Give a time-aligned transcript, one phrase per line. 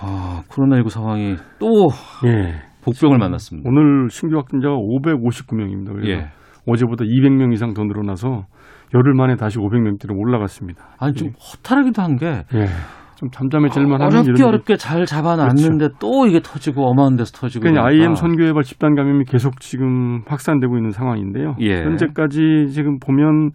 [0.00, 1.88] 아, 코로나19 상황이 또
[2.26, 2.54] 예.
[2.84, 3.68] 복병을 만났습니다.
[3.68, 5.92] 오늘 신규 확진자가 559명입니다.
[5.92, 6.28] 그래서 예.
[6.66, 8.46] 어제보다 200명 이상 더 늘어나서
[8.94, 10.84] 열흘 만에 다시 500명대로 올라갔습니다.
[10.98, 12.66] 아니 좀 허탈하기도 한게 예.
[13.16, 17.86] 좀 잠잠해질만 하는 어렵게 어렵게 잘 잡아놨는데 또 이게 터지고 어마한 데서 터지고 그러니까.
[17.86, 21.56] IM 선교회발 집단 감염이 계속 지금 확산되고 있는 상황인데요.
[21.60, 21.82] 예.
[21.82, 23.52] 현재까지 지금 보면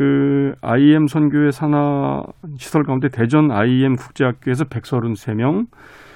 [0.00, 2.22] 그 IM 선교회 산하
[2.56, 5.66] 시설 가운데 대전 IM 국제학교에서 133명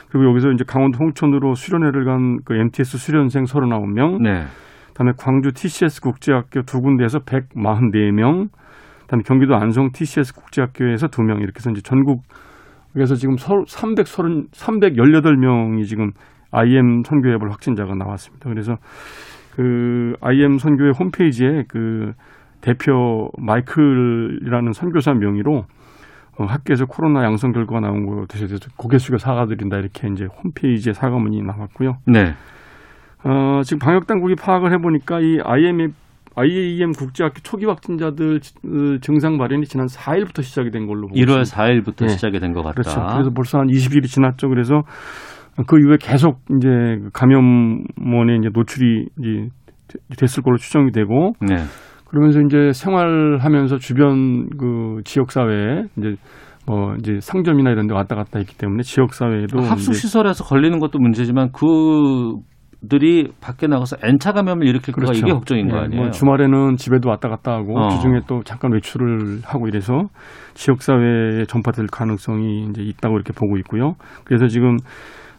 [0.08, 4.44] 그리고 여기서 이제 강원도 홍천으로 수련회를 간 그 MTS 수련생 39명 네.
[4.88, 8.48] 그다음에 광주 TCS 국제학교 두 군데에서 144명,
[9.02, 16.12] 그다음에 경기도 안성 TCS 국제학교에서 두명 이렇게 해서 이제 전국에서 지금 330 318명이 지금
[16.52, 18.48] IM 선교회벌 확진자가 나왔습니다.
[18.48, 18.77] 그래서
[19.55, 22.12] 그 IM 선교회 홈페이지에 그
[22.64, 25.64] 대표 마이클이라는 선교사 명의로
[26.38, 31.42] 어, 학교에서 코로나 양성 결과가 나온 것에 대해서 고개 숙여 사과드린다 이렇게 이제 홈페이지에 사과문이
[31.42, 31.98] 나왔고요.
[32.06, 32.32] 네.
[33.24, 35.92] 어, 지금 방역 당국이 파악을 해보니까 이 IMF
[36.36, 41.55] IAEM 국제학교 초기 확진자들 어, 증상 발현이 지난 4일부터 시작이 된 걸로 보고 1월 있습니다.
[41.55, 42.08] 4일부터 네.
[42.08, 42.72] 시작이 된 것 같다.
[42.72, 43.00] 그렇죠.
[43.12, 44.48] 그래서 벌써 한 20일이 지났죠.
[44.48, 44.83] 그래서
[45.68, 49.48] 그 이후에 계속 이제 그 감염원에 이제 노출이 이제
[50.18, 51.55] 됐을 걸로 추정이 되고 네.
[52.14, 56.14] 그러면서 이제 생활하면서 주변 그 지역 사회에 이제
[56.64, 61.01] 뭐 이제 상점이나 이런 데 왔다 갔다 했기 때문에 지역 사회에도 합숙 시설에서 걸리는 것도
[61.01, 62.36] 문제지만 그
[62.89, 66.02] 들이 밖에 나가서 N차 감염을 일으킬 거가 이게 걱정인 거 예, 아니에요?
[66.02, 67.89] 뭐 주말에는 집에도 왔다 갔다 하고 어.
[67.89, 70.02] 주중에 또 잠깐 외출을 하고 이래서
[70.52, 73.95] 지역 사회에 전파될 가능성이 이제 있다고 이렇게 보고 있고요.
[74.25, 74.77] 그래서 지금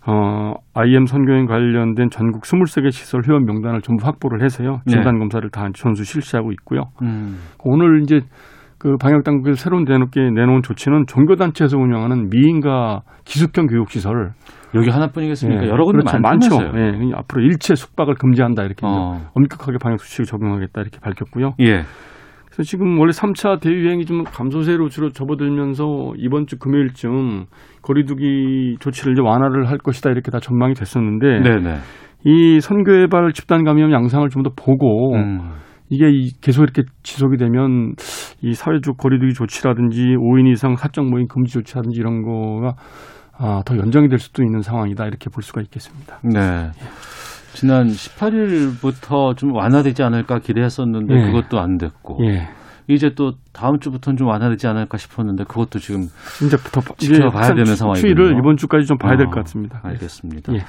[0.08, 4.82] 어 IM 선교행 관련된 전국 23개 시설 회원 명단을 전부 확보를 해서요.
[4.86, 4.94] 네.
[4.94, 6.92] 진단 검사를 다 전수 실시하고 있고요.
[7.02, 7.38] 음.
[7.64, 8.20] 오늘 이제
[8.78, 14.34] 그 방역 당국에서 새로운 내놓게 내놓은 조치는 종교 단체에서 운영하는 미인과 기숙형 교육 시설
[14.76, 15.64] 여기 하나뿐이겠습니까?
[15.64, 16.20] 예, 여러 군데 그렇죠.
[16.20, 16.56] 많죠.
[16.78, 19.22] 예, 앞으로 일체 숙박을 금지한다 이렇게 어.
[19.34, 21.54] 엄격하게 방역 수칙을 적용하겠다 이렇게 밝혔고요.
[21.62, 21.84] 예.
[22.56, 27.46] 그래서 지금 원래 3차 대유행이 좀 감소세로 주로 접어들면서 이번 주 금요일쯤
[27.82, 31.76] 거리두기 조치를 이제 완화를 할 것이다 이렇게 다 전망이 됐었는데 네네.
[32.24, 35.52] 이 선교회발 집단 감염 양상을 좀 더 보고 음.
[35.90, 37.94] 이게 이- 계속 이렇게 지속이 되면
[38.42, 42.74] 이 사회적 거리두기 조치라든지 5인 이상 사적 모임 금지 조치라든지 이런 거가
[43.38, 46.20] 아, 더 연장이 될 수도 있는 상황이다 이렇게 볼 수가 있겠습니다.
[46.24, 46.72] 네.
[47.56, 51.26] 지난 18일부터 좀 완화되지 않을까 기대했었는데 예.
[51.32, 52.50] 그것도 안 됐고 예.
[52.88, 56.02] 이제 또 다음 주부터는 좀 완화되지 않을까 싶었는데 그것도 지금
[56.46, 58.02] 이제 더 지켜봐야 되는 상황이군요.
[58.16, 59.80] 추이를 이번 주까지 좀 봐야 될 어, 것 같습니다.
[59.84, 60.54] 알겠습니다.
[60.54, 60.60] 예.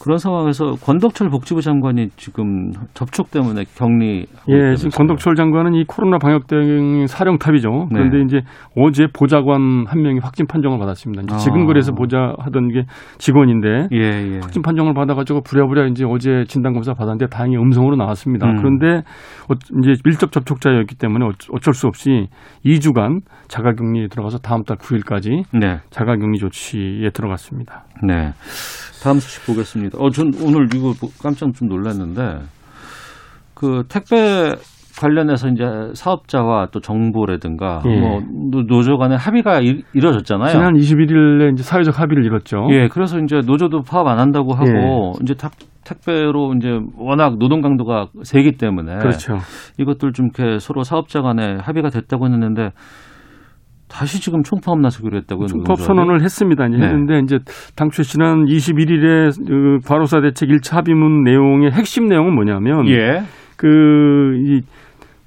[0.00, 6.18] 그런 상황에서 권덕철 복지부 장관이 지금 접촉 때문에 격리 예, 지금 권덕철 장관은 이 코로나
[6.18, 7.88] 방역 대응 사령탑이죠.
[7.90, 8.24] 그런데 네.
[8.24, 8.40] 이제
[8.76, 11.24] 어제 보좌관 한 명이 확진 판정을 받았습니다.
[11.24, 11.38] 이제 아.
[11.38, 12.84] 지금 그래서 보좌 하던 게
[13.18, 14.38] 직원인데 예, 예.
[14.40, 18.46] 확진 판정을 받아가지고 부랴부랴 이제 어제 진단 검사 받았는데 다행히 음성으로 나왔습니다.
[18.46, 18.56] 음.
[18.58, 19.02] 그런데
[19.50, 22.27] 어- 이제 밀접 접촉자였기 때문에 어쩔 수 없이
[22.64, 25.78] 2주간 자가격리에 들어가서 다음 달 9일까지 네.
[25.90, 27.84] 자가격리 조치에 들어갔습니다.
[28.06, 28.32] 네.
[29.02, 29.98] 다음 소식 보겠습니다.
[29.98, 32.40] 어, 전 오늘 이거 뭐 깜짝 좀 놀랐는데
[33.54, 34.54] 그 택배
[35.00, 35.62] 관련해서 이제
[35.94, 38.00] 사업자와 또 정부라든가 예.
[38.00, 38.20] 뭐
[38.50, 40.48] 노- 노조 간의 합의가 이, 이루어졌잖아요.
[40.48, 42.66] 지난 21일에 이제 사회적 합의를 이뤘죠.
[42.70, 45.52] 예, 그래서 이제 노조도 파업 안 한다고 하고 이제 탁,
[45.88, 49.38] 택배로 이제 워낙 노동 강도가 세기 때문에 그렇죠.
[49.78, 52.70] 이것들 좀 이렇게 서로 사업자 간에 합의가 됐다고 했는데
[53.88, 55.46] 다시 지금 총파업 나서기로 했다고요.
[55.46, 55.78] 총파업?
[55.78, 56.66] 선언을 했습니다.
[56.66, 56.84] 이제 네.
[56.84, 57.38] 했는데 이제
[57.74, 63.22] 당초 지난 21일에 그 과로사 대책 1차 합의문 내용의 핵심 내용은 뭐냐면 예.
[63.56, 64.60] 그이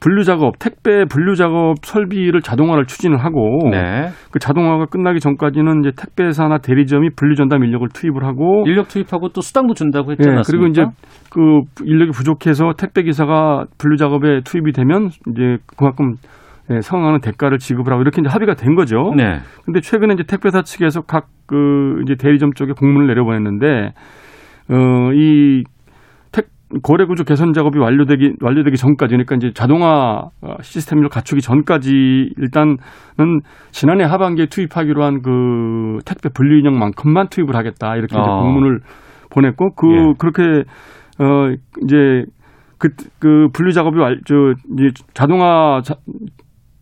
[0.01, 4.09] 분류 작업, 택배 분류 작업 설비를 자동화를 추진을 하고 네.
[4.31, 9.42] 그 자동화가 끝나기 전까지는 이제 택배사나 대리점이 분류 전담 인력을 투입을 하고 인력 투입하고 또
[9.42, 10.51] 수당도 준다고 했지 예, 않았습니까?
[10.51, 10.86] 그리고 이제
[11.30, 16.15] 그 인력이 부족해서 택배 기사가 분류 작업에 투입이 되면 이제 그만큼
[16.71, 19.13] 예, 상응하는 대가를 지급을 하고 이렇게 이제 합의가 된 거죠.
[19.15, 19.39] 네.
[19.65, 23.92] 근데 최근에 이제 택배사 측에서 각 그 이제 대리점 쪽에 공문을 내려보냈는데
[24.69, 25.63] 어이
[26.83, 32.77] 거래 구조 개선 작업이 완료되기 완료되기 전까지 그러니까 이제 자동화 어, 시스템을 갖추기 전까지 일단은
[33.71, 38.41] 지난해 하반기에 투입하기로 한 그 택배 분류 인력만큼만 투입을 하겠다 이렇게 이제 어.
[38.41, 38.79] 공문을
[39.29, 40.13] 보냈고 그 예.
[40.18, 40.63] 그렇게
[41.19, 41.53] 어
[41.83, 42.25] 이제
[42.77, 42.89] 그,
[43.19, 44.35] 그 분류 작업이 완, 저,
[44.74, 45.95] 이제 자동화 자,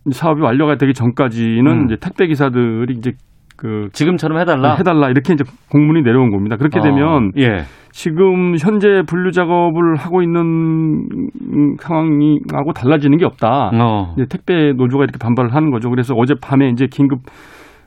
[0.10, 1.86] 사업이 완료가 되기 전까지는 음.
[1.86, 3.12] 이제 택배 기사들이 이제
[3.60, 4.76] 그 지금처럼 해달라.
[4.76, 6.56] 해달라 이렇게 이제 공문이 내려온 겁니다.
[6.56, 7.64] 그렇게 어, 되면 예.
[7.92, 13.72] 지금 현재 분류 작업을 하고 있는 음, 상황하고 달라지는 게 없다.
[13.74, 14.14] 어.
[14.16, 15.90] 이제 택배 노조가 이렇게 반발을 하는 거죠.
[15.90, 17.20] 그래서 어제 밤에 이제 긴급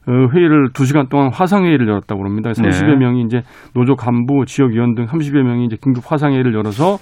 [0.07, 2.51] 어, 회의를 두 시간 동안 화상 회의를 열었다고 그럽니다.
[2.51, 2.97] 30여 네.
[2.97, 3.41] 명이 이제
[3.75, 6.99] 노조 간부, 지역위원 등 30여 명이 이제 긴급 화상 회의를 열어서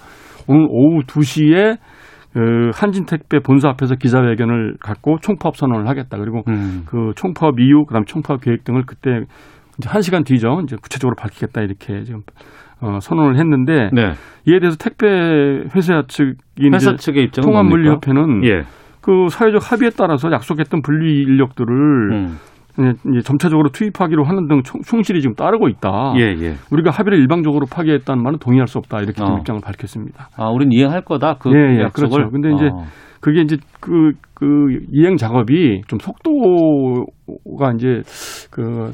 [0.47, 1.77] 오늘 오후 2시에 어,
[2.73, 6.17] 한진택배 본사 앞에서 기자회견을 갖고 총파업 선언을 하겠다.
[6.17, 6.83] 그리고 음.
[6.85, 9.25] 그 총파업 이유, 그다음 총파업 계획 등을 그때
[9.77, 10.61] 이제 한 시간 뒤죠.
[10.63, 12.21] 이제 구체적으로 밝히겠다 이렇게 지금
[12.81, 14.13] 어, 선언을 했는데 네.
[14.47, 15.07] 이에 대해서 택배
[15.75, 18.63] 회사 측이 회사 측의 입장은 통합 물류협회는 예.
[19.01, 22.37] 그 사회적 합의에 따라서 약속했던 분류 인력들을 음.
[22.79, 26.13] 이제 이제 점차적으로 투입하기로 하는 등 총- 충실히 지금 따르고 있다.
[26.17, 26.53] 예, 예.
[26.71, 29.01] 우리가 합의를 일방적으로 파기했다는 말은 동의할 수 없다.
[29.01, 29.37] 이렇게 어.
[29.39, 30.29] 입장을 밝혔습니다.
[30.37, 31.35] 아, 우린 이행할 거다.
[31.39, 31.87] 그 예, 예.
[31.93, 32.29] 그렇죠.
[32.31, 32.83] 근데 이제 어.
[33.19, 34.45] 그게 이제 그, 그
[34.91, 38.01] 이행 작업이 좀 속도가 이제
[38.49, 38.91] 그,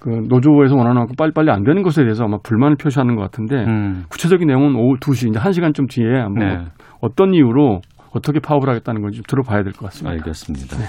[0.00, 4.04] 그 노조에서 원하는 만큼 빨리빨리 안 되는 것에 대해서 아마 불만을 표시하는 것 같은데 음.
[4.10, 6.64] 구체적인 내용은 오후 2시, 이제 1시간쯤 뒤에 한번 네.
[7.00, 7.80] 어떤 이유로
[8.14, 10.12] 어떻게 파업을 하겠다는 건지 좀 들어봐야 될 것 같습니다.
[10.12, 10.76] 알겠습니다.
[10.78, 10.84] 네.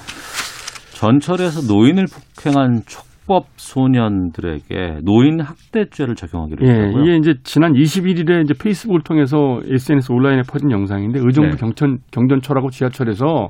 [0.96, 7.04] 전철에서 노인을 폭행한 촉법 소년들에게 노인 학대죄를 적용하기로 예, 했다고요?
[7.04, 11.58] 이게 이제 지난 21일에 이제 페이스북을 통해서 SNS 온라인에 퍼진 영상인데 의정부 네.
[11.58, 13.50] 경천 경전철하고 지하철에서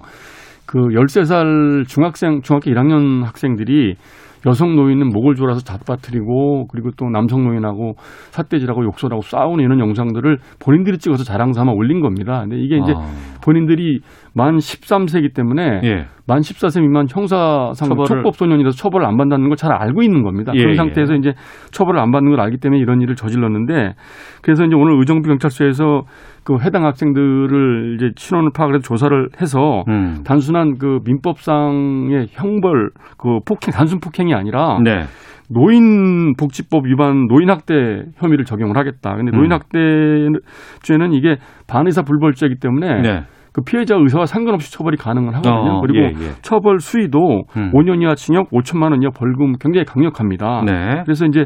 [0.66, 3.96] 그 13살 중학생 중학교 1학년 학생들이
[4.46, 7.94] 여성 노인은 목을 졸아서 잡아뜨리고 그리고 또 남성 노인하고
[8.32, 12.42] 삿대질하고 욕설하고 싸우는 이런 영상들을 본인들이 찍어서 자랑 삼아 올린 겁니다.
[12.42, 13.02] 근데 이게 이제 아,
[13.44, 14.00] 본인들이
[14.34, 16.06] 만 13세이기 때문에 예.
[16.28, 20.52] 만 14세 미만 형사상 처벌을- 촉법 소년이라서 처벌을 안 받는 걸잘 알고 있는 겁니다.
[20.56, 20.76] 예, 그런 예.
[20.76, 21.34] 상태에서 이제
[21.72, 23.94] 처벌을 안 받는 걸 알기 때문에 이런 일을 저질렀는데
[24.42, 26.04] 그래서 이제 오늘 의정부 경찰서에서
[26.44, 30.24] 그 해당 학생들을 이제 신원을 파악을 해서 조사를 해서 음.
[30.26, 35.04] 단순한 그 민법상의 형벌 그 폭행 단순 폭행이 아니라 네.
[35.50, 39.16] 노인복지법 위반 노인학대 혐의를 적용을 하겠다.
[39.16, 39.38] 근데 음.
[39.38, 41.38] 노인학대죄는 이게
[41.68, 43.24] 반의사 불벌죄이기 때문에 네.
[43.54, 45.78] 그 피해자 의사와 상관없이 처벌이 가능을 하거든요.
[45.78, 46.32] 어, 그리고 예, 예.
[46.42, 47.72] 처벌 수위도 음.
[47.72, 50.64] 5년 이하 징역 5천만 원 이하 벌금 굉장히 강력합니다.
[50.66, 51.04] 네.
[51.06, 51.46] 그래서 이제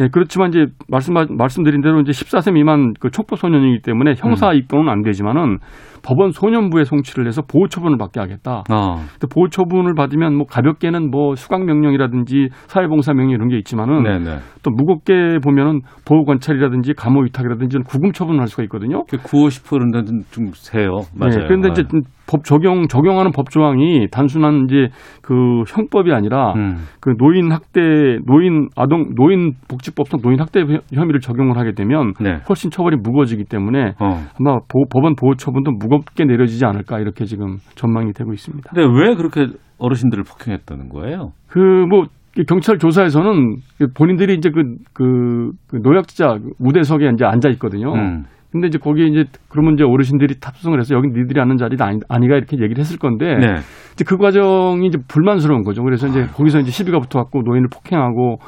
[0.00, 4.56] 예, 그렇지만 이제 말씀 말씀드린 대로 이제 14세 미만 그 촉법 소년이기 때문에 형사 음.
[4.56, 5.58] 입건은 안 되지만은
[6.02, 8.64] 법원 소년부에 송치를 해서 보호 처분을 받게 하겠다.
[8.70, 8.96] 어.
[9.12, 14.18] 근데 보호 처분을 받으면 뭐 가볍게는 뭐 수강 명령이라든지 사회봉사 명령 이런 게 있지만은 네,
[14.18, 14.38] 네.
[14.62, 19.04] 또 무겁게 보면은 보호 관찰이라든지 감호 위탁이라든지 이런 구금 처분을 할 수가 있거든요.
[19.10, 19.90] 그 구호 싶어는
[20.30, 21.00] 좀 세요.
[21.14, 21.38] 맞아요.
[21.38, 21.82] 네, 그런데 이제
[22.30, 24.88] 법 적용 적용하는 법 조항이 단순한 이제
[25.22, 26.76] 그 형법이 아니라 음.
[27.00, 27.80] 그 노인 학대
[28.26, 30.60] 노인 아동 노인 복지법상 노인 학대
[30.92, 32.40] 혐의를 적용을 하게 되면 네.
[32.48, 34.26] 훨씬 처벌이 무거워지기 때문에 어.
[34.38, 38.70] 아마 보- 법원 보호 처분도 무 겁게 내려지지 않을까 이렇게 지금 전망이 되고 있습니다.
[38.74, 39.46] 근데 왜 그렇게
[39.78, 41.32] 어르신들을 폭행했다는 거예요?
[41.48, 42.06] 그뭐
[42.46, 43.56] 경찰 조사에서는
[43.96, 47.94] 본인들이 이제 그, 그, 그 노약자 우대석에 이제 앉아 있거든요.
[47.94, 48.24] 음.
[48.50, 52.36] 근데 이제 거기에 이제 그러면 이제 어르신들이 탑승을 해서 여기 니들이 앉는 자리는 아니, 아니가
[52.36, 53.54] 이렇게 얘기를 했을 건데 네.
[53.92, 55.82] 이제 그 과정이 이제 불만스러운 거죠.
[55.82, 58.38] 그래서 이제 거기서 이제 시비가 붙어갖고 노인을 폭행하고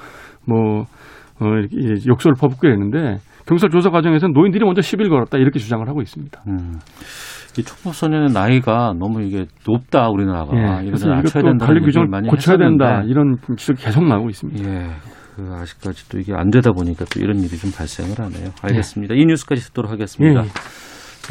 [0.47, 0.87] 뭐
[1.41, 1.47] 어,
[2.09, 6.43] 욕설을 퍼붓게 되는데 경찰 조사 과정에서는 노인들이 먼저 시비를 걸었다 이렇게 주장을 하고 있습니다.
[6.49, 6.79] 음.
[7.59, 12.09] 이 촉법 소년의 나이가 너무 이게 높다 우리나라가 예, 이거는 그래서 낮춰야 된다는 관리 규정을
[12.09, 14.71] 많이 고쳐야 된다 했었는데 이런 지적이 계속 나오고 있습니다.
[14.71, 14.91] 예.
[15.35, 18.51] 그 아직까지 또 이게 안 되다 보니까 또 이런 일이 좀 발생을 하네요.
[18.63, 19.15] 알겠습니다.
[19.15, 20.45] 이 뉴스까지 듣도록 하겠습니다.
[20.45, 20.49] 예.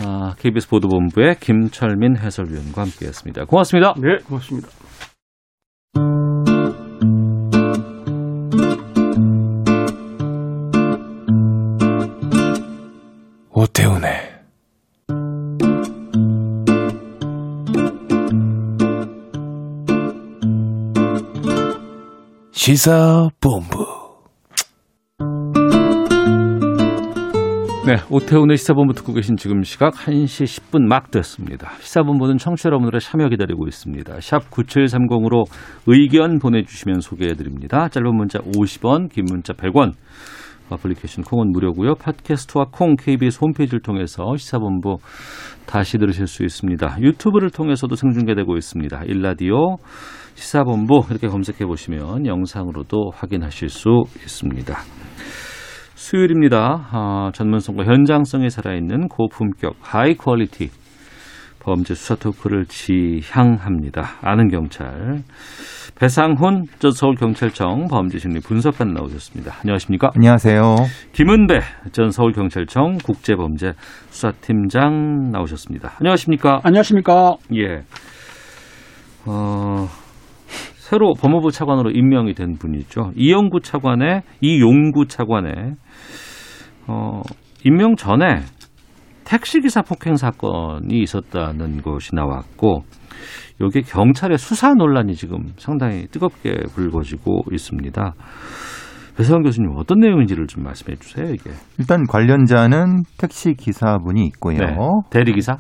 [0.05, 3.45] 아, KBS 보도본부의 김철민 해설위원과 함께했습니다.
[3.45, 3.93] 고맙습니다.
[3.97, 4.69] 네, 고맙습니다.
[13.59, 14.13] 오태훈의
[22.51, 23.85] 시사본부
[27.85, 31.71] 네, 오태훈의 시사본부 듣고 계신 지금 시각 1시 10분 막 됐습니다.
[31.81, 34.21] 시사본부는 청취자 여러분들의 참여 기다리고 있습니다.
[34.21, 35.43] 샵 9730으로
[35.85, 37.89] 의견 보내주시면 소개해드립니다.
[37.89, 39.95] 짧은 문자 50원, 긴 문자 100원.
[40.71, 41.95] 어플리케이션 콩은 무료고요.
[41.95, 44.97] 팟캐스트와 콩 KBS 홈페이지를 통해서 시사본부
[45.65, 46.97] 다시 들으실 수 있습니다.
[47.01, 49.03] 유튜브를 통해서도 생중계되고 있습니다.
[49.05, 49.77] 일라디오
[50.35, 54.77] 시사본부 이렇게 검색해 보시면 영상으로도 확인하실 수 있습니다.
[55.95, 56.87] 수요일입니다.
[56.91, 60.69] 아, 전문성과 현장성이 살아있는 고품격 high quality
[61.59, 64.17] 범죄 수사 토크를 지향합니다.
[64.21, 65.23] 아는 경찰
[65.99, 69.55] 배상훈 전 서울경찰청 범죄심리 분석관 나오셨습니다.
[69.61, 70.11] 안녕하십니까?
[70.15, 70.75] 안녕하세요.
[71.11, 71.59] 김은배
[71.91, 73.73] 전 서울경찰청 국제범죄
[74.09, 75.93] 수사팀장 나오셨습니다.
[75.99, 76.61] 안녕하십니까?
[76.63, 77.35] 안녕하십니까.
[77.55, 77.83] 예.
[79.25, 79.87] 어,
[80.77, 83.11] 새로 법무부 차관으로 임명이 된 분이죠.
[83.15, 85.75] 이영구 차관의 이용구 차관의
[86.87, 87.21] 어,
[87.65, 88.39] 임명 전에
[89.29, 92.83] 택시기사 폭행 사건이 있었다는 것이 나왔고
[93.61, 98.13] 여기 경찰의 수사 논란이 지금 상당히 뜨겁게 불거지고 있습니다.
[99.17, 101.29] 배세원 교수님 어떤 내용인지를 좀 말씀해 주세요.
[101.29, 104.57] 이게 일단 관련자는 택시 기사분이 있고요.
[104.57, 104.75] 네.
[105.11, 105.57] 대리 기사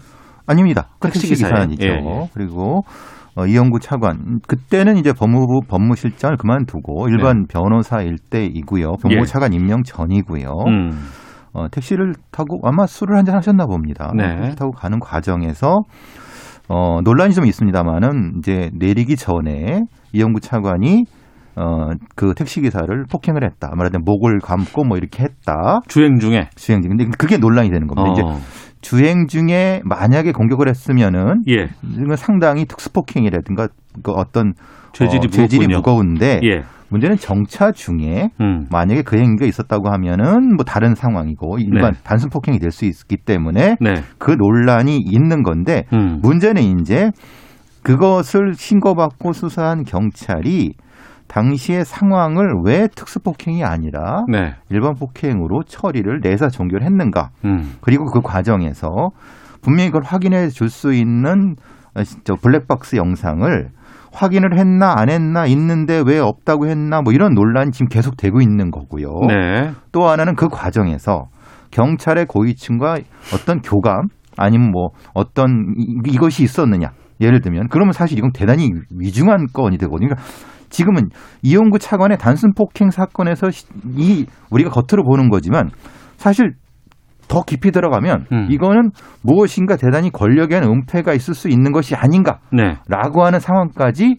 [0.47, 0.87] 아닙니다.
[0.99, 1.43] 택시 택시.
[1.43, 1.85] 기사는이죠.
[1.85, 2.29] 예, 예.
[2.33, 2.81] 그리고
[3.35, 8.93] 어, 이영구 차관 그때는 이제 법무부 법무실장을 그만두고 일반 변호사일 때이고요.
[9.01, 9.19] 법무부 네.
[9.19, 9.25] 예.
[9.25, 10.47] 차관 임명 전이고요.
[10.67, 10.91] 음.
[11.59, 14.11] 어, 택시를 타고 아마 술을 한잔 하셨나 봅니다.
[14.15, 14.37] 네.
[14.37, 15.79] 택시 타고 가는 과정에서
[16.69, 19.81] 어, 논란이 좀 있습니다만은 이제 내리기 전에
[20.13, 21.03] 이영구 차관이
[21.55, 23.71] 어, 그 택시 기사를 폭행을 했다.
[23.75, 25.79] 말하자면 목을 감고 뭐 이렇게 했다.
[25.87, 26.95] 주행 중에 주행 중.
[26.95, 28.13] 근데 그게 논란이 되는 겁니다.
[28.13, 28.39] 이제 어,
[28.81, 31.67] 주행 중에 만약에 공격을 했으면은 예.
[32.15, 33.67] 상당히 특수폭행이라든가
[34.01, 34.53] 그 어떤
[34.93, 35.77] 죄질이 어, 죄질이 무겁군요.
[35.77, 36.61] 무거운데 예.
[36.89, 38.65] 문제는 정차 중에 음.
[38.71, 41.99] 만약에 그 행위가 있었다고 하면은 뭐 다른 상황이고 일반 네.
[42.03, 43.95] 단순 폭행이 될 수 있기 때문에 네.
[44.17, 46.19] 그 논란이 있는 건데 음.
[46.21, 47.11] 문제는 이제
[47.83, 50.73] 그것을 신고받고 수사한 경찰이
[51.27, 54.55] 당시의 상황을 왜 특수폭행이 아니라 네.
[54.69, 57.75] 일반 폭행으로 처리를 내사 종결 했는가 음.
[57.81, 59.11] 그리고 그 과정에서
[59.61, 61.55] 분명히 그걸 확인해 줄 수 있는
[61.95, 63.69] 어, 저 블랙박스 영상을
[64.11, 68.71] 확인을 했나 안 했나 있는데 왜 없다고 했나 뭐 이런 논란이 지금 계속 되고 있는
[68.71, 69.07] 거고요.
[69.27, 69.71] 네.
[69.91, 71.27] 또 하나는 그 과정에서
[71.71, 72.97] 경찰의 고위층과
[73.33, 79.47] 어떤 교감 아니면 뭐 어떤 이- 이것이 있었느냐 예를 들면 그러면 사실 이건 대단히 위중한
[79.53, 80.09] 건이 되거든요.
[80.09, 80.23] 그러니까
[80.69, 81.09] 지금은
[81.41, 85.69] 이용구 차관의 단순 폭행 사건에서 시- 이 우리가 겉으로 보는 거지만
[86.17, 86.53] 사실
[87.29, 88.47] 더 깊이 들어가면 음.
[88.49, 92.75] 이거는 무엇인가 대단히 권력에 대한 은폐가 있을 수 있는 것이 아닌가라고 네.
[93.23, 94.17] 하는 상황까지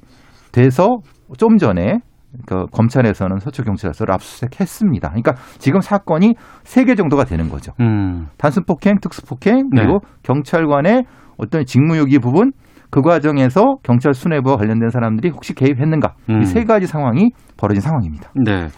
[0.53, 0.99] 돼서
[1.37, 1.99] 좀 전에
[2.47, 5.09] 그 검찰에서는 서초 경찰서를 압수수색했습니다.
[5.09, 7.73] 그러니까 지금 사건이 세 개 정도가 되는 거죠.
[7.81, 8.29] 음.
[8.39, 10.11] 단순 폭행, 특수 폭행, 그리고 네.
[10.23, 11.03] 경찰관의
[11.39, 12.53] 어떤 직무유기 부분
[12.91, 16.43] 그 과정에서 경찰 수뇌부와 관련된 사람들이 혹시 개입했는가 음.
[16.43, 18.31] 이세 가지 상황이 벌어진 상황입니다.
[18.45, 18.69] 네.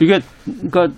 [0.00, 0.88] 이게 그러니까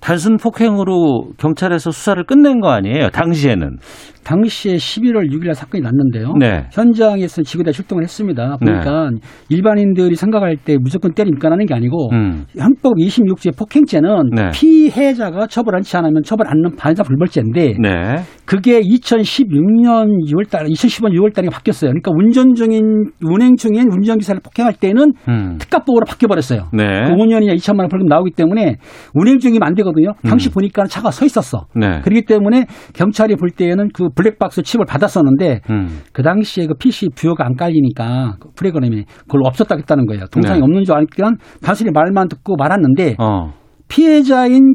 [0.00, 3.10] 단순 폭행으로 경찰에서 수사를 끝낸 거 아니에요?
[3.10, 3.76] 당시에는.
[4.24, 6.34] 당시에 11월 6일 날 사건이 났는데요.
[6.38, 6.66] 네.
[6.72, 8.58] 현장에서 지구대 출동을 했습니다.
[8.60, 9.08] 그러니까
[9.48, 12.44] 일반인들이 생각할 때 무조건 때리면 끝나는 게 아니고 음.
[12.60, 14.50] 헌법 26조의 폭행죄는 네.
[14.52, 18.16] 피해자가 처벌하지 않으면 처벌 않는 반사 불벌죄인데 네.
[18.44, 21.90] 그게 2016년 6월 달, 2015년 6월 달에 바뀌었어요.
[21.90, 22.82] 그러니까 운전 중인
[23.24, 25.56] 운행 중인 운전기사를 폭행할 때는 음.
[25.58, 26.68] 특가법으로 바뀌어 버렸어요.
[26.72, 26.84] 네.
[27.06, 28.76] 그 5년이나 2천만 원 벌금 나오기 때문에
[29.14, 30.12] 운행 중이면 안 되 거든요.
[30.22, 31.66] 당시 보니까 차가 서 있었어.
[31.76, 31.80] 음.
[31.80, 32.00] 네.
[32.02, 36.00] 그렇기 때문에 경찰이 볼 때에는 그 블랙박스 칩을 받았었는데 음.
[36.12, 40.24] 그 당시에 그 PC 부여가 안 깔리니까 그 프로그램이 그걸 없었다고 했다는 거예요.
[40.30, 40.64] 동상이 네.
[40.64, 41.30] 없는 줄 알니까
[41.62, 43.52] 단순히 말만 듣고 말았는데 어.
[43.88, 44.74] 피해자인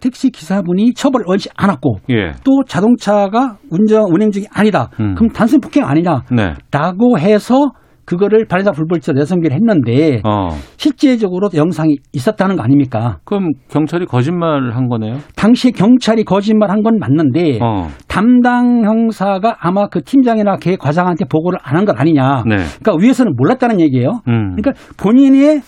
[0.00, 2.32] 택시 기사분이 처벌을 얻지 않았고 예.
[2.44, 4.90] 또 자동차가 운전 운행 중이 아니다.
[5.00, 5.14] 음.
[5.14, 6.22] 그럼 단순 폭행 아니냐?
[6.32, 6.54] 네.
[6.72, 7.70] 라고 해서
[8.04, 10.48] 그거를 발사 불벌죄 내성비를 했는데 어.
[10.76, 13.18] 실제적으로 영상이 있었다는 거 아닙니까?
[13.24, 15.18] 그럼 경찰이 거짓말을 한 거네요?
[15.36, 17.88] 당시에 경찰이 거짓말한 건 맞는데 어.
[18.08, 22.44] 담당 형사가 아마 그 팀장이나 걔 과장한테 보고를 안 한 것 아니냐.
[22.46, 22.56] 네.
[22.80, 24.20] 그러니까 위에서는 몰랐다는 얘기예요.
[24.28, 24.54] 음.
[24.56, 25.60] 그러니까 본인의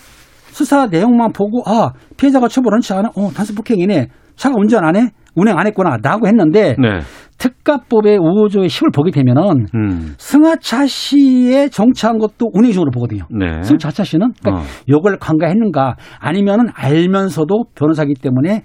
[0.47, 3.09] 수사 내용만 보고 아 피해자가 처벌한지 않아?
[3.17, 4.07] 어 단순 폭행이네.
[4.37, 5.09] 차가 운전 안 해?
[5.35, 6.99] 운행 안 했구나라고 했는데 네.
[7.37, 10.13] 특가법의 5조의 10을 보게 되면은 음.
[10.17, 13.25] 승하차 시에 정차한 것도 운행 중으로 보거든요.
[13.29, 13.61] 네.
[13.61, 14.65] 승차차 씨는 그러니까 어.
[14.89, 18.63] 요걸 간과했는가 아니면은 알면서도 변호사기 때문에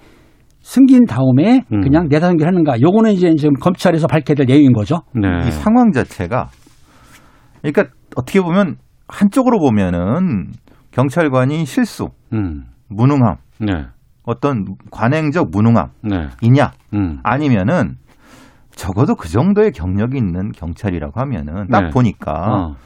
[0.61, 1.81] 승긴 다음에 음.
[1.81, 5.01] 그냥 내다 연결했는가 요거는 이제 지금 검찰에서 밝혀야 될 내용인 거죠.
[5.15, 5.47] 네.
[5.47, 6.49] 이 상황 자체가
[7.63, 7.85] 그러니까
[8.17, 8.77] 어떻게 보면
[9.09, 10.53] 한쪽으로 보면은
[10.93, 12.65] 경찰관이 실수, 음.
[12.89, 13.87] 무능함 네.
[14.25, 16.71] 어떤 관행적 무능함이냐 네.
[16.95, 17.21] 음.
[17.23, 17.97] 아니면은
[18.71, 21.91] 적어도 그 정도의 경력이 있는 경찰이라고 하면은 딱 네.
[21.91, 22.77] 보니까 어.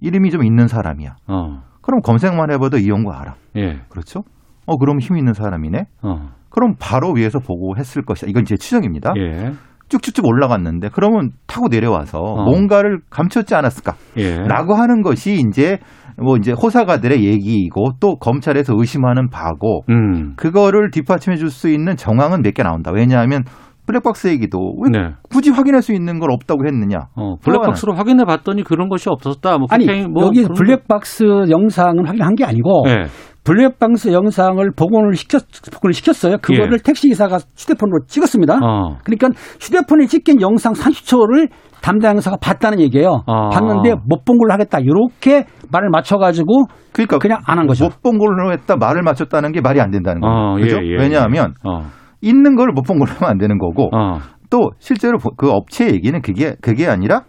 [0.00, 1.16] 이름이 좀 있는 사람이야.
[1.28, 1.62] 어.
[1.80, 3.34] 그럼 검색만 해봐도 이용구 알아.
[3.56, 3.80] 예.
[3.88, 4.22] 그렇죠?
[4.66, 5.86] 어 그럼 힘 있는 사람이네.
[6.02, 6.30] 어.
[6.48, 8.30] 그럼 바로 위에서 보고 했을 것이다.
[8.30, 9.14] 이건 제 추정입니다.
[9.16, 9.52] 예.
[9.98, 12.44] 쭉쭉쭉 올라갔는데 그러면 타고 내려와서 어.
[12.44, 13.94] 뭔가를 감췄지 않았을까?
[14.18, 14.38] 예.
[14.46, 15.78] 라고 하는 것이 이제
[16.22, 20.34] 뭐 이제 호사가들의 얘기이고 또 검찰에서 의심하는 바고 음.
[20.36, 22.90] 그거를 뒷받침해 줄 수 있는 정황은 몇 개 나온다.
[22.92, 23.42] 왜냐하면
[23.86, 25.10] 블랙박스 얘기도 왜 네.
[25.30, 27.08] 굳이 확인할 수 있는 걸 없다고 했느냐.
[27.16, 29.58] 어, 블랙박스로 확인해 봤더니 그런 것이 없었다.
[29.58, 33.04] 뭐 아니 뭐 여기 블랙박스 영상은 확인한 게 아니고 거- 예.
[33.44, 36.38] 블랙박스 영상을 복원을 시켰 복원을 시켰어요.
[36.38, 36.82] 그거를 예.
[36.82, 38.54] 택시 기사가 휴대폰으로 찍었습니다.
[38.62, 38.96] 어.
[39.04, 39.28] 그러니까
[39.60, 41.50] 휴대폰에 찍힌 영상 30초를
[41.82, 43.22] 담당 형사가 봤다는 얘기예요.
[43.26, 43.50] 아.
[43.50, 44.78] 봤는데 못 본 걸로 하겠다.
[44.80, 47.84] 이렇게 말을 맞춰가지고 그러니까 그냥 안 한 거죠.
[47.84, 50.34] 못 본 걸로 했다 말을 맞췄다는 게 말이 안 된다는 거예요.
[50.34, 50.76] 어, 그죠?
[50.82, 51.90] 예, 예, 왜냐하면 어.
[52.22, 54.18] 있는 걸 못 본 걸로 하면 안 되는 거고 어.
[54.48, 57.24] 또 실제로 보- 그 업체 얘기는 그게 그게 아니라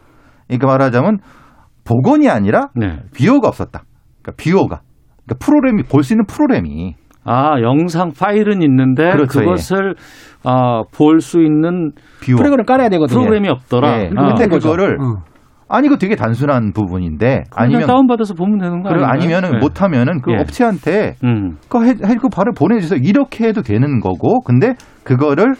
[0.47, 1.17] 그러니까 말하자면
[1.83, 2.99] 복원이 아니라 네.
[3.13, 3.83] 비호가 없었다.
[4.21, 4.79] 그러니까 비호가
[5.25, 6.95] 그러니까 프로그램이 볼 수 있는 프로그램이
[7.27, 9.95] 아, 영상 파일은 있는데 그렇죠, 그것을
[10.43, 11.91] 아, 볼수 있는
[12.21, 12.37] 비호.
[12.37, 13.17] 프로그램을 깔아야 되거든요.
[13.17, 13.97] 프로그램이 없더라.
[13.97, 14.09] 네.
[14.15, 14.33] 아.
[14.35, 14.47] 근데.
[14.47, 15.23] 그거를 어.
[15.67, 19.05] 아니 이거 되게 단순한 부분인데 아니면 다운 받아서 보면 되는 거 아니에요?
[19.07, 20.37] 아니면은 못하면은 그 예.
[20.37, 21.57] 업체한테 음.
[21.63, 22.99] 그거 해, 해- 그 바로 보내 주세요.
[23.03, 25.55] 이렇게 해도 되는 거고 근데 그거를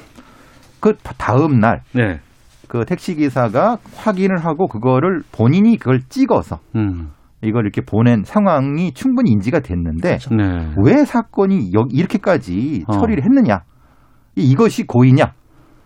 [0.80, 2.20] 그 다음 날 네.
[2.68, 7.08] 그 택시 기사가 확인을 하고 그거를 본인이 그걸 찍어서 음.
[7.46, 10.74] 이걸 이렇게 보낸 상황이 충분히 인지가 됐는데 네.
[10.84, 12.92] 왜 사건이 여기 이렇게까지 어.
[12.94, 13.62] 처리를 했느냐
[14.36, 15.34] 이- 이것이 고의냐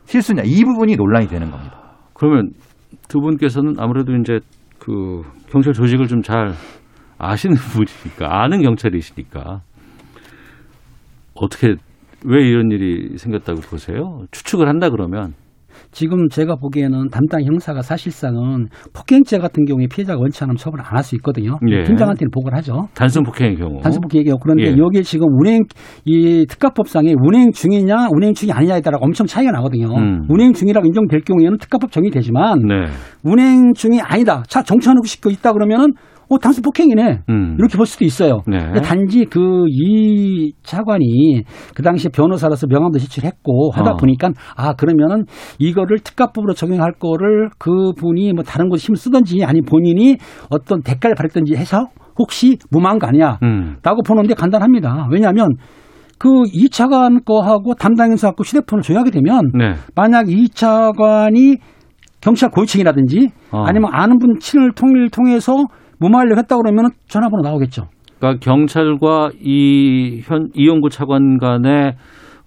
[0.06, 1.80] 실수냐 이 부분이 논란이 되는 겁니다.
[2.14, 2.52] 그러면
[3.08, 4.40] 두 분께서는 아무래도 이제
[4.80, 6.54] 그 경찰 조직을 좀 잘
[7.18, 9.62] 아시는 분이니까 아는 경찰이시니까
[11.36, 11.76] 어떻게
[12.26, 14.24] 왜 이런 일이 생겼다고 보세요?
[14.32, 15.34] 추측을 한다 그러면
[15.92, 21.16] 지금 제가 보기에는 담당 형사가 사실상은 폭행죄 같은 경우에 피해자가 원치 않으면 처벌을 안할 수
[21.16, 21.58] 있거든요.
[21.68, 21.84] 예.
[21.84, 22.88] 팀장한테는 보고를 하죠.
[22.94, 23.82] 단순 폭행의 경우.
[23.82, 24.78] 단순 폭행 얘기하고 그런데 예.
[24.78, 25.64] 여기에 지금 운행
[26.06, 29.88] 이 특가법상에 운행 중이냐 운행 중이 아니냐에 따라 엄청 차이가 나거든요.
[29.98, 30.26] 음.
[30.30, 32.86] 운행 중이라고 인정될 경우에는 특가법 적용이 되지만 네.
[33.24, 34.44] 운행 중이 아니다.
[34.48, 35.94] 차 정차하고 싶고 있다 그러면은
[36.30, 37.22] 어 단순 폭행이네.
[37.30, 37.56] 음.
[37.58, 38.42] 이렇게 볼 수도 있어요.
[38.48, 38.58] 네.
[38.60, 39.40] 근데 단지 그
[39.70, 41.44] 이 차관이
[41.76, 43.96] 그 당시에 변호사로서 명함도 제출했고 하다 어.
[43.98, 45.26] 보니까 아 그러면은
[45.58, 50.18] 이거를 특가법으로 적용할 거를 그 분이 뭐 다른 곳에 힘을 쓰든지 아니 본인이
[50.50, 51.88] 어떤 대가를 받았든지 해서
[52.18, 53.38] 혹시 무마한 거 아니야?
[53.44, 53.78] 음.
[53.84, 55.08] 라고 보는데 간단합니다.
[55.12, 55.50] 왜냐하면
[56.18, 59.76] 그이 차관 거하고 담당 형사 갖고 휴대폰을 조회하게 되면 네.
[59.96, 61.58] 만약 이 차관이
[62.22, 63.64] 경찰 고위층이라든지 어.
[63.66, 65.56] 아니면 아는 분 친을 통일 통해서
[66.00, 67.88] 무마하려고 했다 그러면 전화번호 나오겠죠.
[68.20, 71.94] 그러니까 경찰과 이 현 이용구 차관 간의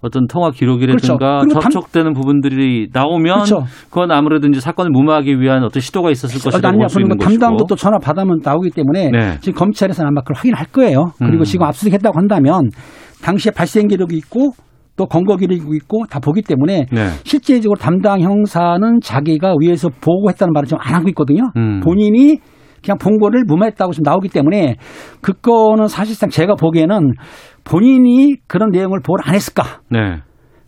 [0.01, 1.59] 어떤 통화 기록이라든가 그렇죠.
[1.61, 3.63] 접촉되는 부분들이 나오면 그렇죠.
[3.89, 7.39] 그건 아무래도 이제 사건을 무마하기 위한 어떤 시도가 있었을 것이라고 아니야, 볼수 있는 것이고.
[7.39, 9.37] 담당도 또 전화 받으면 나오기 때문에 네.
[9.39, 11.13] 지금 검찰에서는 아마 그걸 확인할 거예요.
[11.19, 11.43] 그리고 음.
[11.43, 12.69] 지금 압수수색했다고 한다면
[13.23, 14.51] 당시에 발생 기록이 있고
[14.97, 17.07] 또 검거 기록이 있고 다 보기 때문에 네.
[17.23, 21.43] 실제적으로 담당 형사는 자기가 위에서 보고했다는 말을 지금 안 하고 있거든요.
[21.55, 21.79] 음.
[21.79, 22.39] 본인이
[22.83, 24.75] 그냥 본 거를 무마했다고 지금 나오기 때문에
[25.21, 27.13] 그거는 사실상 제가 보기에는
[27.63, 29.63] 본인이 그런 내용을 보고를 안 했을까?
[29.89, 30.19] 네.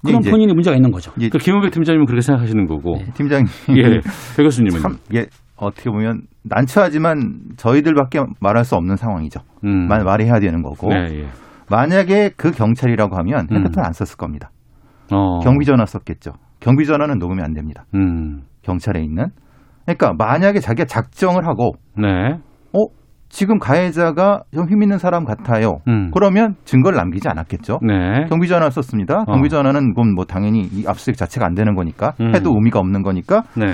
[0.06, 1.12] 그럼 이제- 본인이 문제가 있는 거죠.
[1.18, 3.00] 이제 그 김은배 팀장님은 그렇게 생각하시는 거고.
[3.16, 3.48] 팀장님
[3.78, 4.00] 예.
[4.38, 4.80] 배 교수님은.
[4.80, 5.26] 참 이게
[5.58, 9.40] 어떻게 보면 난처하지만 저희들밖에 말할 수 없는 상황이죠.
[9.64, 9.88] 음.
[9.88, 11.26] 말, 말해야 되는 거고 네, 예.
[11.72, 13.56] 만약에 그 경찰이라고 하면 음.
[13.58, 14.52] 핸드폰 안 썼을 겁니다.
[15.12, 15.40] 어.
[15.40, 16.34] 경비 전화 썼겠죠.
[16.60, 17.86] 경비 전화는 녹음이 안 됩니다.
[17.96, 18.42] 음.
[18.62, 19.28] 경찰에 있는.
[19.86, 22.38] 그러니까 만약에 자기가 작정을 하고 네.
[22.74, 22.86] 어
[23.30, 25.80] 지금 가해자가 좀 힘 있는 사람 같아요.
[25.88, 26.12] 음.
[26.14, 27.80] 그러면 증거를 남기지 않았겠죠.
[27.82, 28.26] 네.
[28.30, 29.22] 경비 전화 썼습니다.
[29.22, 29.26] 어.
[29.26, 32.34] 경비 전화는 그건 뭐 당연히 이 압수수색 자체가 안 되는 거니까 음.
[32.36, 33.74] 해도 의미가 없는 거니까 네.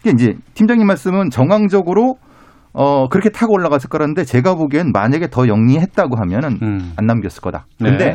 [0.00, 2.16] 이게 이제 팀장님 말씀은 정황적으로
[2.72, 6.92] 어 그렇게 타고 올라갔을 거라는데 제가 보기엔 만약에 더 영리했다고 하면은 음.
[6.96, 7.66] 안 남겼을 거다.
[7.80, 7.90] 네.
[7.90, 8.14] 근데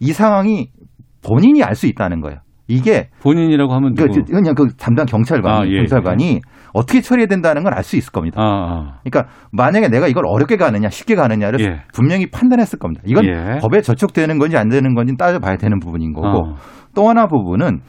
[0.00, 0.68] 이 상황이
[1.22, 2.38] 본인이 알 수 있다는 거예요.
[2.68, 4.06] 이게 본인이라고 하면 그?
[4.06, 6.40] 그냥 그 담당 경찰관, 아, 예, 경찰관이
[6.74, 8.40] 어떻게 처리해야 된다는 걸 알 수 있을 겁니다.
[8.40, 9.00] 아, 아.
[9.02, 11.80] 그러니까 만약에 내가 이걸 어렵게 가느냐 쉽게 가느냐를 예.
[11.94, 13.02] 분명히 판단했을 겁니다.
[13.06, 13.58] 이건 예.
[13.60, 16.54] 법에 저촉되는 건지 안 되는 건지 따져봐야 되는 부분인 거고 어.
[16.94, 17.80] 또 하나 부분은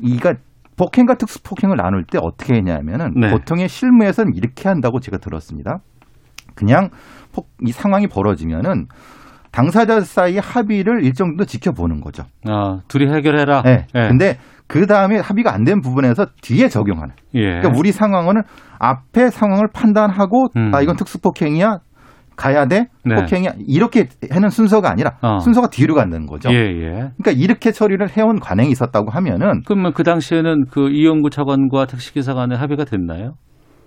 [0.00, 0.34] 이가
[0.76, 3.30] 폭행과 특수폭행을 나눌 때 어떻게 했냐면은 네.
[3.30, 5.78] 보통의 실무에서는 이렇게 한다고 제가 들었습니다.
[6.54, 6.90] 그냥
[7.34, 8.86] 폭, 이 상황이 벌어지면은
[9.52, 12.24] 당사자 사이 합의를 일정 정도 지켜보는 거죠.
[12.48, 13.62] 아, 둘이 해결해라.
[13.62, 13.86] 네.
[13.94, 14.08] 예.
[14.08, 17.14] 근데 그 다음에 합의가 안 된 부분에서 뒤에 적용하는.
[17.34, 17.40] 예.
[17.40, 18.42] 그러니까 우리 상황은
[18.78, 20.74] 앞에 상황을 판단하고 음.
[20.74, 21.78] 아 이건 특수폭행이야
[22.34, 23.14] 가야 돼 네.
[23.14, 25.38] 폭행이 이렇게 하는 순서가 아니라 어.
[25.40, 26.48] 순서가 뒤로 가는 거죠.
[26.50, 26.88] 예, 예.
[26.88, 32.56] 그러니까 이렇게 처리를 해온 관행이 있었다고 하면은 그러면 그 당시에는 그 이영구 차관과 택시기사 간에
[32.56, 33.34] 합의가 됐나요?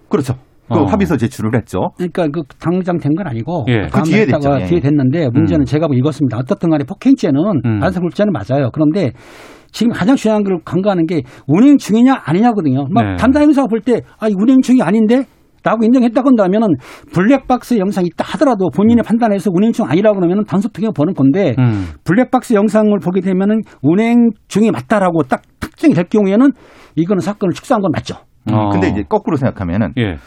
[0.10, 0.36] 그렇죠.
[0.68, 0.86] 그 어.
[0.86, 1.90] 합의서 제출을 했죠.
[1.98, 3.88] 그러니까 그 당장 된 건 아니고 예.
[3.92, 4.62] 그 뒤에 다음에 했다가 됐죠.
[4.62, 4.66] 예.
[4.68, 5.66] 뒤에 됐는데 문제는 음.
[5.66, 6.38] 제가 보기 이것입니다.
[6.38, 7.80] 어떻든 간에 폭행죄는 음.
[7.80, 8.70] 반성불죄는 맞아요.
[8.74, 9.12] 그런데
[9.72, 12.88] 지금 가장 중요한 걸 간과하는 게 운행 중이냐 아니냐거든요.
[12.92, 13.16] 막 네.
[13.18, 15.26] 담당 형사가 볼 때 아, 이 운행 중이 아닌데
[15.64, 16.68] 라고 인정했다고 한다면은
[17.12, 21.88] 블랙박스 영상이 있다 하더라도 본인의 판단에서 운행 중 아니라고 그러면은 단속 특혜 버는 건데 음.
[22.04, 26.52] 블랙박스 영상을 보게 되면은 운행 중이 맞다라고 딱 특정이 될 경우에는
[26.96, 28.16] 이거는 사건을 축소한 건 맞죠.
[28.52, 28.70] 어.
[28.70, 30.18] 근데 이제 거꾸로 생각하면은 예.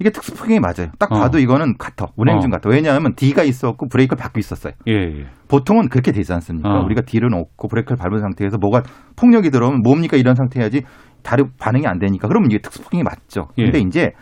[0.00, 0.92] 이게 특수폭행이 맞아요.
[0.98, 1.18] 딱 어.
[1.18, 2.06] 봐도 이거는 같아.
[2.16, 2.52] 운행 중 어.
[2.52, 2.68] 같아.
[2.70, 4.72] 왜냐하면 D가 있었고 브레이크를 밟고 있었어요.
[4.86, 5.26] 예, 예.
[5.48, 6.68] 보통은 그렇게 되지 않습니까?
[6.68, 6.84] 어.
[6.84, 8.82] 우리가 D를 놓고 브레이크를 밟은 상태에서 뭐가
[9.16, 10.82] 폭력이 들어오면 뭡니까 이런 상태야지
[11.22, 13.48] 다른 반응이 안 되니까 그러면 이게 특수폭행이 맞죠.
[13.58, 13.64] 예.
[13.64, 14.12] 근데 이제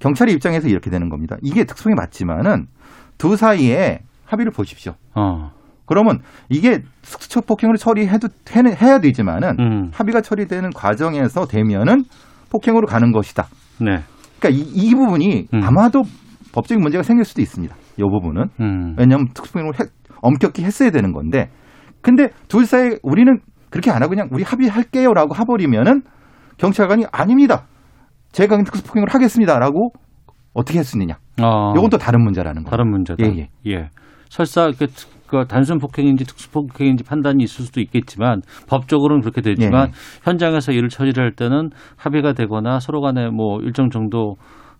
[0.00, 1.36] 경찰의 입장에서 이렇게 되는 겁니다.
[1.42, 2.66] 이게 특수폭행이 맞지만은
[3.16, 4.94] 두 사이에 합의를 보십시오.
[5.14, 5.50] 어.
[5.86, 9.90] 그러면 이게 특수적 폭행으로 처리해도 해야 되지만은 음.
[9.92, 12.04] 합의가 처리되는 과정에서 되면은
[12.50, 13.46] 폭행으로 가는 것이다.
[13.80, 14.02] 네.
[14.42, 15.62] 그러니까 이, 이 부분이 음.
[15.62, 16.02] 아마도
[16.52, 17.74] 법적인 문제가 생길 수도 있습니다.
[17.96, 18.94] 이 부분은 음.
[18.98, 21.50] 왜냐하면 특수폭행을 했- 엄격히 했어야 되는 건데
[22.00, 23.38] 근데 둘 사이 우리는
[23.70, 26.02] 그렇게 안 하고 그냥 우리 합의할게요라고 해버리면은
[26.58, 27.66] 경찰관이 아닙니다.
[28.32, 29.92] 제가 특수폭행을 하겠습니다라고
[30.52, 31.14] 어떻게 했느냐.
[31.42, 31.72] 어.
[31.76, 32.70] 이건 또 다른 문제라는 거예요.
[32.70, 33.24] 다른 문제다.
[33.24, 33.88] 예, 예.
[34.28, 34.86] 설사 그,
[35.32, 39.92] 그 단순 폭행인지 특수 폭행인지 판단이 있을 수도 있겠지만 법적으로는 그렇게 되지만 예.
[40.24, 44.36] 현장에서 일을 처리를 할 때는 합의가 되거나 서로 간에 뭐 일정 정도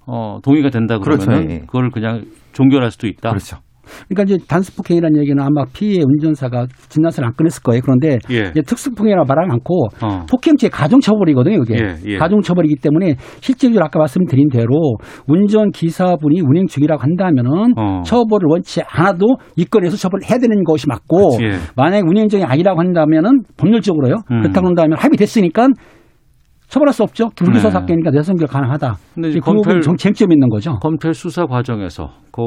[0.07, 1.25] 어, 동의가 된다 그렇죠.
[1.25, 1.55] 그러면 예.
[1.55, 3.31] 은 그걸 그냥 종결할 수도 있다.
[3.31, 3.61] 그렇죠.
[4.09, 7.81] 그러니까 이제 단수폭행이라는 얘기는 아마 피해 운전사가 진단서를 안 꺼냈을 거예요.
[7.83, 8.53] 그런데 예.
[8.53, 10.27] 특수폭행이라고 말하지 않고 어.
[10.31, 11.63] 폭행죄 가중처벌이거든요.
[11.63, 12.19] 이게 예, 예.
[12.19, 18.03] 가중처벌이기 때문에 실제로 아까 말씀드린 대로 운전 기사분이 운행 중이라고 한다면은 어.
[18.05, 21.39] 처벌을 원치 않아도 이 건에서 처벌을 해야 되는 것이 맞고.
[21.43, 21.53] 예.
[21.77, 24.17] 만약 운행 중이 아니라고 한다면은 법률적으로요.
[24.31, 24.43] 음.
[24.43, 25.69] 그렇다고 한다면 합의됐으니까
[26.73, 27.29] 처벌할 수 없죠.
[27.37, 27.71] 불기소 네.
[27.71, 28.95] 사건이니까 내성결 가능하다.
[29.15, 30.79] 근데 이제 그 검찰- 좀 쟁점이 있는 거죠.
[30.81, 32.41] 검찰 수사 과정에서 그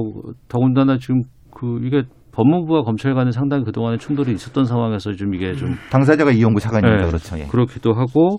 [0.47, 1.21] 더군다나 지금
[1.55, 6.59] 그 이게 법무부와 검찰 간에 상당히 그동안에 충돌이 있었던 상황에서 좀 이게 좀 당사자가 이용구
[6.59, 7.03] 차관입니다.
[7.03, 7.37] 예, 그렇죠.
[7.37, 7.45] 예.
[7.45, 8.37] 그렇기도 하고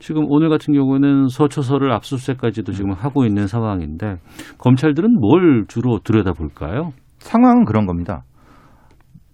[0.00, 4.16] 지금 오늘 같은 경우는 서초서를 압수수색까지도 지금 하고 있는 상황인데
[4.58, 6.90] 검찰들은 뭘 주로 들여다볼까요?
[7.20, 8.22] 상황은 그런 겁니다.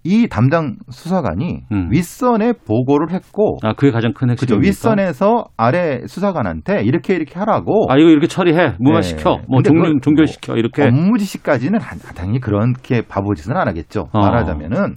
[0.03, 1.89] 이 담당 수사관이 음.
[1.91, 4.67] 윗선에 보고를 했고 아 그게 가장 큰 핵심입니까?
[4.67, 9.45] 윗선에서 아래 수사관한테 이렇게 이렇게 하라고 아 이거 이렇게 처리해 무마시켜 네.
[9.49, 14.09] 뭐 그건 종결시켜 이렇게 업무 지시까지는 한- 당연히 그렇게 바보짓은 안 하겠죠.
[14.13, 14.19] 어.
[14.21, 14.97] 말하자면은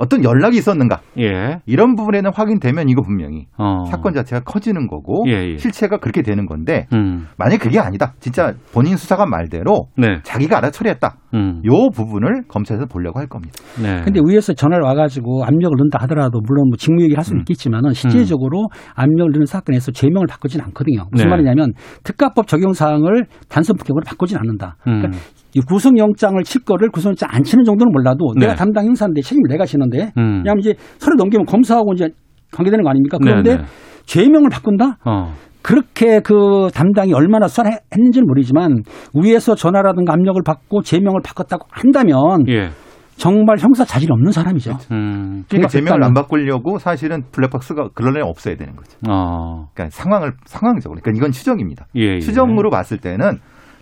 [0.00, 3.84] 어떤 연락이 있었는가 예 이런 부분에는 확인되면 이거 분명히 어.
[3.84, 5.56] 사건 자체가 커지는 거고 예, 예.
[5.58, 7.26] 실체가 그렇게 되는 건데 음.
[7.36, 10.20] 만약 그게 아니다 진짜 본인 수사관 말대로 네.
[10.22, 11.60] 자기가 알아 처리했다 음.
[11.66, 13.54] 요 부분을 검찰에서 보려고 할 겁니다.
[13.80, 14.00] 네.
[14.02, 17.42] 근데 위에서 전화를 와가지고 압력을 넣는다 하더라도 물론 뭐 직무얘기를 할 수는 음.
[17.42, 21.04] 있겠지만은 실제적으로 압력을 넣는 사건에서 죄명을 바꾸진 않거든요.
[21.12, 21.30] 무슨 네.
[21.30, 21.72] 말이냐면
[22.04, 24.76] 특가법 적용 사항을 단순 폭행으로 바꾸진 않는다.
[24.86, 25.02] 음.
[25.02, 25.18] 그러니까
[25.54, 28.46] 이 구속영장을 칠 거를 구속영장 안 치는 정도는 몰라도 네.
[28.46, 30.38] 내가 담당 형사인데 책임을 내가 지는데 음.
[30.38, 32.08] 왜냐하면 이제 서류 넘기면 검사하고 이제
[32.52, 33.18] 관계되는 거 아닙니까?
[33.20, 33.64] 그런데 네, 네.
[34.06, 34.98] 죄명을 바꾼다?
[35.04, 35.32] 어.
[35.62, 38.82] 그렇게 그 담당이 얼마나 수사했는지는 모르지만
[39.14, 42.16] 위에서 전화라든가 압력을 받고 죄명을 바꿨다고 한다면
[42.48, 42.70] 예.
[43.16, 44.72] 정말 형사 자질 없는 사람이죠.
[44.92, 45.44] 음.
[45.46, 48.96] 그러니까 제명을 일단은- 안 바꾸려고 사실은 블랙박스가 그런 애 없어야 되는 거죠.
[49.10, 49.66] 어.
[49.74, 51.84] 그러니까 상황을 상황적으로 그러니까 이건 추정입니다.
[51.96, 52.14] 예.
[52.14, 52.18] 예.
[52.20, 53.32] 추정으로 봤을 때는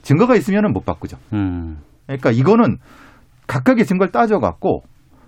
[0.08, 1.18] 증거가 있으면은 못 바꾸죠.
[1.34, 1.76] 음.
[2.06, 2.78] 그러니까 이거는
[3.46, 4.80] 각각의 증거를 따져갖고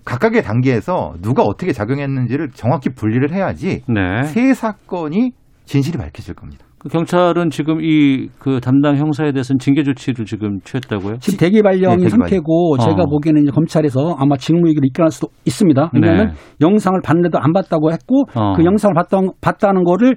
[0.06, 4.22] 각각의 단계에서 누가 어떻게 작용했는지를 정확히 분리를 해야지 네.
[4.22, 5.32] 세 사건이
[5.66, 6.64] 진실이 밝혀질 겁니다.
[6.78, 11.18] 그 경찰은 지금 이 그 담당 형사에 대해서는 징계 조치를 지금 취했다고요?
[11.18, 12.90] 지금 대기 네, 대기 상태고 발령.
[12.96, 13.10] 제가 어.
[13.10, 15.90] 보기에는 이제 검찰에서 아마 직무유기를 입건할 수도 있습니다.
[15.92, 16.32] 왜냐하면 네.
[16.62, 18.54] 영상을 봤는데도 안 봤다고 했고 어.
[18.56, 20.16] 그 영상을 봤다, 봤다는 거를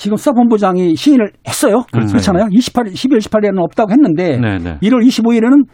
[0.00, 1.82] 지금 수사본부장이 시인을 했어요.
[1.92, 2.12] 그렇죠.
[2.12, 2.46] 그렇잖아요.
[2.50, 4.78] 28, 12월 18일에는 없다고 했는데 네, 네.
[4.78, 5.66] 1월 25일에는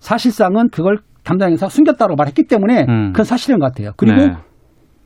[0.00, 3.12] 사실상은 그걸 담당 형사가 숨겼다고 말했기 때문에 음.
[3.12, 3.92] 그건 사실인 것 같아요.
[3.96, 4.32] 그리고 네.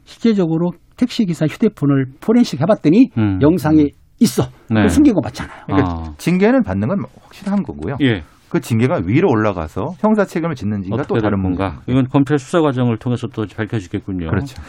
[0.05, 3.41] 실제적으로 택시기사 휴대폰을 포렌식 해봤더니 음.
[3.43, 4.45] 영상이 있어.
[4.71, 4.89] 네.
[4.89, 5.65] 숨긴 거 맞잖아요.
[5.67, 6.15] 그러니까 아.
[6.17, 7.97] 징계는 받는 건 확실한 거고요.
[8.01, 8.23] 예.
[8.53, 11.43] 그 징계가 위로 올라가서 형사 책임을 짓는지가 또 다른.
[11.43, 11.81] 건가?
[11.87, 14.29] 이건 검찰 수사 과정을 통해서 또 밝혀지겠군요.
[14.29, 14.61] 그렇죠.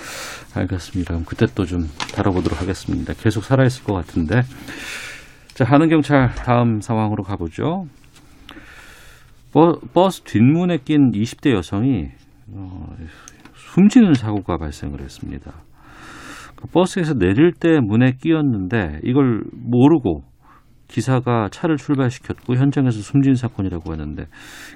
[0.55, 1.09] 알겠습니다.
[1.09, 1.81] 그럼 그때 또 좀
[2.15, 3.11] 다뤄보도록 하겠습니다.
[3.17, 4.43] 계속 살아있을 것 같은데.
[5.53, 7.87] 자, 하는 경찰 다음 상황으로 가보죠.
[9.51, 12.07] 버, 버스 뒷문에 낀 20대 여성이
[12.55, 12.87] 어,
[13.53, 15.51] 숨지는 사고가 발생을 했습니다.
[16.55, 20.21] 그 버스에서 내릴 때 문에 끼었는데 이걸 모르고
[20.93, 24.27] 기사가 차를 출발시켰고 현장에서 숨진 사건이라고 하는데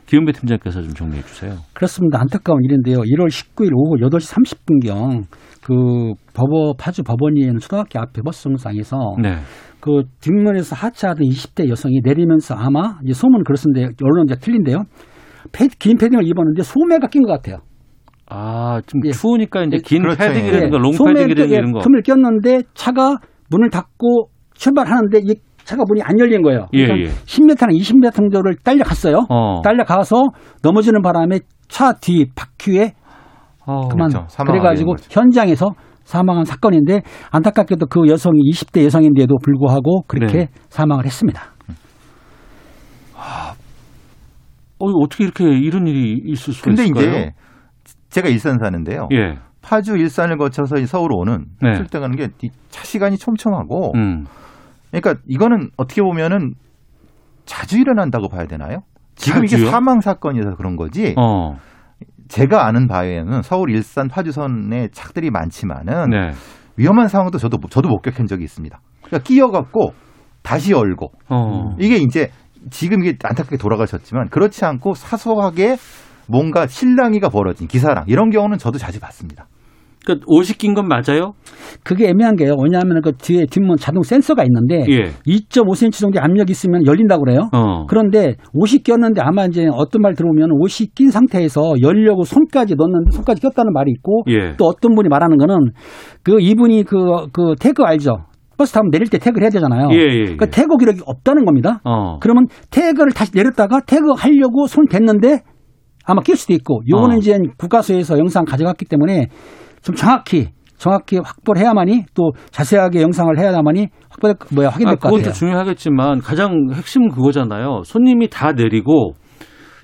[0.08, 1.54] 기은배 팀장께서 좀 정리해 주세요.
[1.74, 2.20] 그렇습니다.
[2.20, 2.98] 안타까운 일인데요.
[3.02, 4.34] 1월 19일 오후 8시
[4.82, 5.26] 30분경
[5.64, 9.36] 그 법원 파주 법원이 있는 초등학교 앞에 버스 정류장에서 네.
[9.80, 13.88] 그 뒷문에서 하차하던 20대 여성이 내리면서 아마 이제 소문은 그렇습니다.
[14.02, 14.86] 언론 이제 틀린데요.
[15.52, 17.60] 패, 긴 패딩을 입었는데 소매가 낀 것 같아요.
[18.30, 19.12] 아, 좀 예.
[19.12, 20.18] 추우니까 이제 긴 그렇죠.
[20.18, 21.80] 패딩이라든가 예, 롱 소매 패딩이라든가 예, 이런 거.
[21.82, 23.18] 틈을 꼈는데 차가
[23.52, 25.36] 문을 닫고 출발하는데 이
[25.68, 26.66] 차가 문이 안 열린 거예요.
[26.74, 27.14] 예, 그러니까 예.
[27.26, 29.26] 10m나 20m 정도를 딸려갔어요.
[29.30, 29.62] 어.
[29.64, 30.24] 딸려가서
[30.64, 32.94] 넘어지는 바람에 차 뒤 바퀴에
[33.66, 34.44] 어, 그만 그렇죠.
[34.46, 34.96] 그래가지고.
[35.10, 35.68] 현장에서
[36.06, 37.02] 사망한 사건인데
[37.32, 40.48] 안타깝게도 그 여성이 20대 여성인데도 불구하고 그렇게 네.
[40.70, 41.42] 사망을 했습니다.
[44.80, 47.10] 어, 어떻게 이렇게 이런 일이 있을 수가 근데 있을까요?
[47.10, 47.32] 이제
[48.10, 49.10] 제가 일산 사는데요.
[49.14, 49.38] 예.
[49.62, 51.74] 파주 일산을 거쳐서 서울 오는 네.
[51.74, 52.30] 출퇴가는 게
[52.70, 54.26] 차 시간이 촘촘하고 음.
[54.92, 56.54] 그러니까 이거는 어떻게 보면은
[57.46, 58.80] 자주 일어난다고 봐야 되나요?
[59.16, 59.72] 지금 이게 자주요?
[59.72, 61.16] 사망 사건이라서 그런 거지.
[61.18, 61.58] 어.
[62.28, 66.32] 제가 아는 바에는 서울 일산 파주선에 차들이 많지만은 네.
[66.76, 68.80] 위험한 상황도 저도 저도 목격한 적이 있습니다.
[69.04, 69.94] 그러니까 끼어갖고
[70.44, 71.76] 다시 열고 어.
[71.80, 72.30] 이게 이제
[72.70, 75.78] 지금 이게 안타깝게 돌아가셨지만 그렇지 않고 사소하게
[76.28, 79.48] 뭔가 실랑이가 벌어진 기사랑 이런 경우는 저도 자주 봤습니다.
[80.08, 81.34] 그러니까 옷이 낀 건 맞아요?
[81.84, 82.56] 그게 애매한 게요.
[82.62, 85.04] 왜냐하면 그 뒤에 뒷문 자동 센서가 있는데 예.
[85.28, 87.50] 2.5cm 정도 압력이 있으면 열린다고 그래요.
[87.52, 87.86] 어.
[87.88, 93.42] 그런데 옷이 꼈는데 아마 이제 어떤 말 들어보면 옷이 낀 상태에서 열려고 손까지 넣었는데 손까지
[93.42, 94.56] 꼈다는 말이 있고 예.
[94.58, 95.72] 또 어떤 분이 말하는 거는
[96.24, 98.26] 그 이분이 그, 그 태그 알죠?
[98.58, 99.90] 버스 타면 내릴 때 태그를 해야 되잖아요.
[99.92, 100.36] 예, 예, 예.
[100.36, 101.80] 그 태그 기록이 없다는 겁니다.
[101.84, 102.18] 어.
[102.20, 105.42] 그러면 태그를 다시 내렸다가 태그 하려고 손 댔는데
[106.06, 107.20] 아마 낄 수도 있고 요거는 어.
[107.20, 109.28] 이제 국가수에서 영상 가져갔기 때문에
[109.88, 115.18] 좀 정확히 정확히 확보를 해야만이 또 자세하게 영상을 해야만이 확보 뭐야 확인될 아, 것 그것도
[115.18, 115.34] 같아요.
[115.34, 117.84] 중요하겠지만 가장 핵심은 그거잖아요.
[117.86, 119.14] 손님이 다 내리고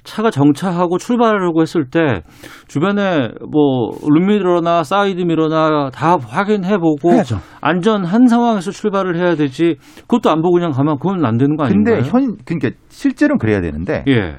[0.03, 2.21] 차가 정차하고 출발하려고 했을 때
[2.67, 7.37] 주변에 뭐 룸미러나 사이드 미러나 다 확인해보고 해야죠.
[7.61, 11.95] 안전한 상황에서 출발을 해야 되지 그것도 안 보고 그냥 가면 그건 안 되는 거 아닌가요?
[11.95, 14.35] 근데 현 그러니까 실제로는 그래야 되는데 예.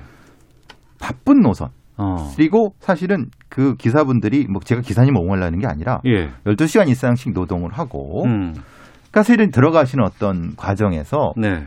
[1.01, 2.17] 바쁜 노선 어.
[2.37, 6.31] 그리고 사실은 그 기사분들이 뭐 제가 기사님 옹호하려는 게 아니라 예.
[6.47, 8.55] 12시간 이상씩 노동을 하고 음.
[9.13, 11.67] 사실은 들어가시는 어떤 과정에서 네.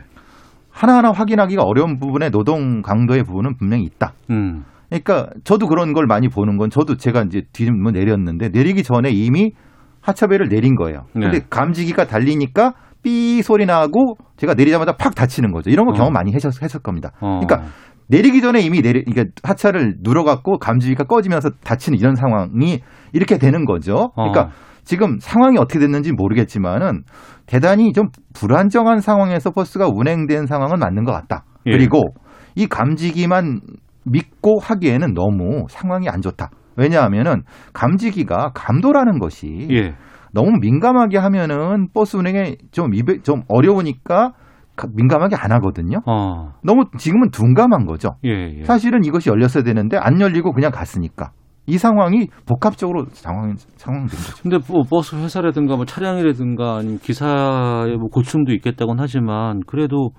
[0.70, 4.12] 하나하나 확인하기가 어려운 부분에 노동 강도의 부분은 분명히 있다.
[4.30, 4.64] 음.
[4.88, 9.52] 그러니까 저도 그런 걸 많이 보는 건 저도 제가 이제 뒤집어 내렸는데 내리기 전에 이미
[10.00, 11.06] 하차배를 내린 거예요.
[11.12, 11.46] 근데 네.
[11.50, 15.70] 감지기가 달리니까 삐 소리 나고 제가 내리자마자 팍 닫히는 거죠.
[15.70, 15.94] 이런 거 어.
[15.94, 17.12] 경험 많이 하셨, 했을 겁니다.
[17.20, 17.40] 어.
[17.40, 17.70] 그러니까
[18.08, 22.80] 내리기 전에 이미 내리, 그러니까 하차를 눌러갖고 감지기가 꺼지면서 닫히는 이런 상황이
[23.12, 24.10] 이렇게 되는 거죠.
[24.14, 24.48] 그러니까 어.
[24.84, 27.02] 지금 상황이 어떻게 됐는지 모르겠지만은
[27.46, 31.44] 대단히 좀 불안정한 상황에서 버스가 운행된 상황은 맞는 것 같다.
[31.66, 31.72] 예.
[31.72, 32.00] 그리고
[32.54, 33.60] 이 감지기만
[34.04, 36.50] 믿고 하기에는 너무 상황이 안 좋다.
[36.76, 37.42] 왜냐하면은
[37.74, 39.94] 감지기가 감도라는 것이 예.
[40.32, 44.32] 너무 민감하게 하면은 버스 운행에 좀, 이베, 좀 어려우니까 가-
[44.94, 45.98] 민감하게 안 하거든요.
[46.06, 46.52] 어.
[46.62, 48.16] 너무 지금은 둔감한 거죠.
[48.24, 48.64] 예, 예.
[48.64, 51.32] 사실은 이것이 열렸어야 되는데 안 열리고 그냥 갔으니까
[51.66, 54.42] 이 상황이 복합적으로 상황 상황된 거죠.
[54.42, 60.10] 근데 뭐 버스 회사라든가 뭐 차량이라든가 아니면 기사의 뭐 고충도 있겠다고는 하지만 그래도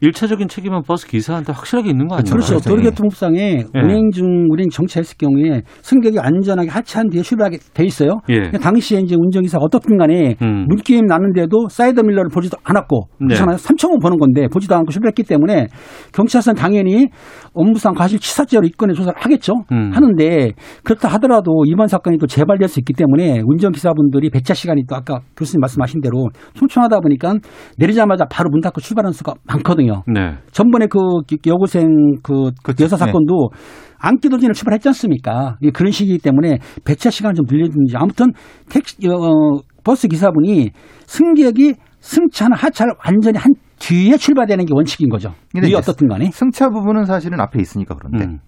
[0.00, 2.32] 일차적인 책임은 버스 기사한테 확실하게 있는 거 아니에요?
[2.32, 2.60] 그렇죠.
[2.60, 3.80] 도로교통법상에 예.
[3.80, 8.20] 운행 중 운행 정차했을 경우에 승객이 안전하게 하차한 뒤에 출발하게 돼 있어요.
[8.28, 8.50] 예.
[8.50, 10.66] 당시에 이제 운전기사가 어떻든 간에 음.
[10.68, 13.26] 문 끼임 났는데도 사이드 미러를 보지도 않았고 네.
[13.28, 13.56] 그렇잖아요.
[13.56, 15.68] 3초면 보는 건데 보지도 않고 출발했기 때문에
[16.12, 17.08] 경찰서는 당연히
[17.52, 19.52] 업무상 과실치사죄로 입건해 조사를 하겠죠.
[19.72, 19.90] 음.
[19.94, 20.50] 하는데
[20.82, 25.60] 그렇다 하더라도 이번 사건이 또 재발될 수 있기 때문에 운전기사분들이 배차 시간이 또 아까 교수님
[25.60, 27.34] 말씀하신 대로 촘촘하다 보니까
[27.78, 29.83] 내리자마자 바로 문 닫고 출발하는 수가 많거든요.
[30.06, 30.36] 네.
[30.52, 30.98] 전번에 그
[31.46, 32.84] 여고생 그 그렇죠.
[32.84, 33.50] 여사 사건도
[33.98, 35.56] 안기도진을 출발했지 않습니까?
[35.60, 38.32] 이 그런 시기이기 때문에 배차 시간을 좀 늘려주는지 아무튼
[38.68, 40.70] 택시 어, 버스 기사분이
[41.06, 45.32] 승객이 승차나 하차를 완전히 한 뒤에 출발되는 게 원칙인 거죠.
[45.54, 48.38] 이 어떻든 간에 승차 부분은 사실은 앞에 있으니까 그런데 음.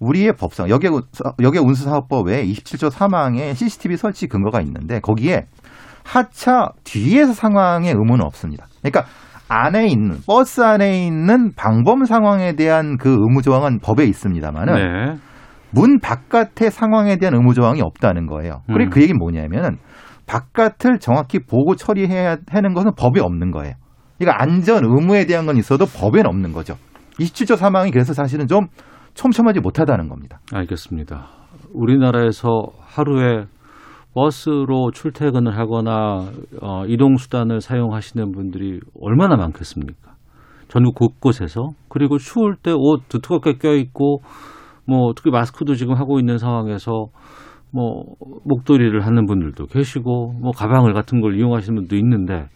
[0.00, 0.92] 우리의 법상 여객
[1.42, 5.46] 여객 운수 사업법 에 27조 3항에 CCTV 설치 근거가 있는데 거기에
[6.04, 8.66] 하차 뒤에서 상황의 의무는 없습니다.
[8.80, 9.04] 그러니까
[9.48, 15.14] 안에 있는 버스 안에 있는 방범 상황에 대한 그 의무 조항은 법에 있습니다만은 네.
[15.70, 18.62] 문 바깥의 상황에 대한 의무 조항이 없다는 거예요.
[18.66, 18.90] 그리고 음.
[18.90, 19.78] 그 얘기는 뭐냐면은
[20.26, 23.74] 바깥을 정확히 보고 처리해야 하는 것은 법에 없는 거예요.
[24.18, 26.74] 그러니까 안전 의무에 대한 건 있어도 법에는 없는 거죠.
[27.18, 28.66] 27조 3항이 그래서 사실은 좀
[29.14, 30.40] 촘촘하지 못하다는 겁니다.
[30.52, 31.26] 알겠습니다.
[31.72, 33.44] 우리나라에서 하루에
[34.14, 40.12] 버스로 출퇴근을 하거나 어, 이동 수단을 사용하시는 분들이 얼마나 많겠습니까?
[40.68, 44.22] 전국 곳곳에서 그리고 추울 때 옷 두껍게 껴입고
[44.86, 47.06] 뭐 특히 마스크도 지금 하고 있는 상황에서
[47.70, 48.04] 뭐
[48.44, 52.46] 목도리를 하는 분들도 계시고 뭐 가방을 같은 걸 이용하시는 분도 있는데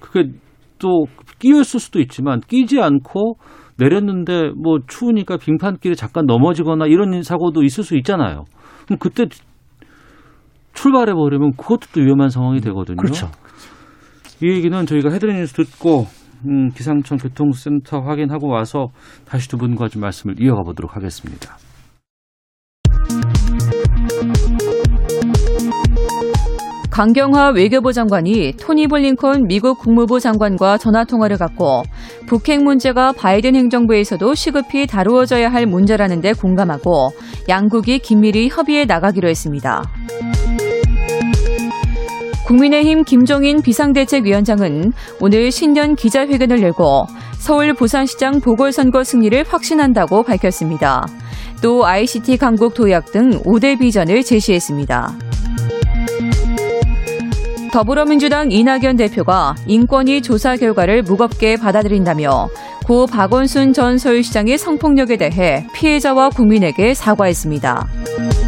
[0.00, 0.30] 그게
[0.78, 1.06] 또
[1.38, 3.36] 끼었을 수도 있지만 끼지 않고
[3.78, 8.44] 내렸는데 뭐 추우니까 빙판길에 잠깐 넘어지거나 이런 사고도 있을 수 있잖아요.
[8.86, 9.26] 그럼 그때
[10.76, 12.96] 출발해 버리면 그것도 또 위험한 상황이 되거든요.
[12.96, 13.30] 그렇죠.
[14.42, 16.06] 이 얘기는 저희가 헤드라인 뉴스 듣고
[16.46, 18.88] 음, 기상청 교통센터 확인하고 와서
[19.24, 21.56] 다시 두 분과 좀 말씀을 이어가 보도록 하겠습니다.
[26.90, 31.82] 강경화 외교부 장관이 토니 블링컨 미국 국무부 장관과 전화 통화를 갖고
[32.26, 37.10] 북핵 문제가 바이든 행정부에서도 시급히 다루어져야 할 문제라는 데 공감하고
[37.50, 39.82] 양국이 긴밀히 협의해 나가기로 했습니다.
[42.46, 47.06] 국민의힘 김종인 비상대책위원장은 오늘 신년 기자회견을 열고
[47.38, 51.08] 서울 부산시장 보궐선거 승리를 확신한다고 밝혔습니다.
[51.60, 55.14] 또 ICT 강국 도약 등 5대 비전을 제시했습니다.
[57.72, 62.48] 더불어민주당 이낙연 대표가 인권위 조사 결과를 무겁게 받아들인다며
[62.86, 68.45] 고 박원순 전 서울시장의 성폭력에 대해 피해자와 국민에게 사과했습니다.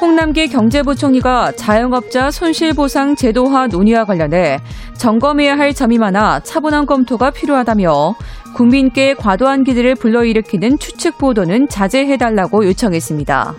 [0.00, 4.58] 홍남기 경제부총리가 자영업자 손실보상 제도화 논의와 관련해
[4.98, 8.14] 점검해야 할 점이 많아 차분한 검토가 필요하다며
[8.54, 13.54] 국민께 과도한 기대를 불러일으키는 추측 보도는 자제해달라고 요청했습니다.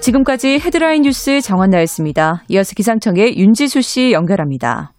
[0.00, 2.44] 지금까지 헤드라인 뉴스 정한나였습니다.
[2.48, 4.93] 이어서 기상청의 윤지수 씨 연결합니다.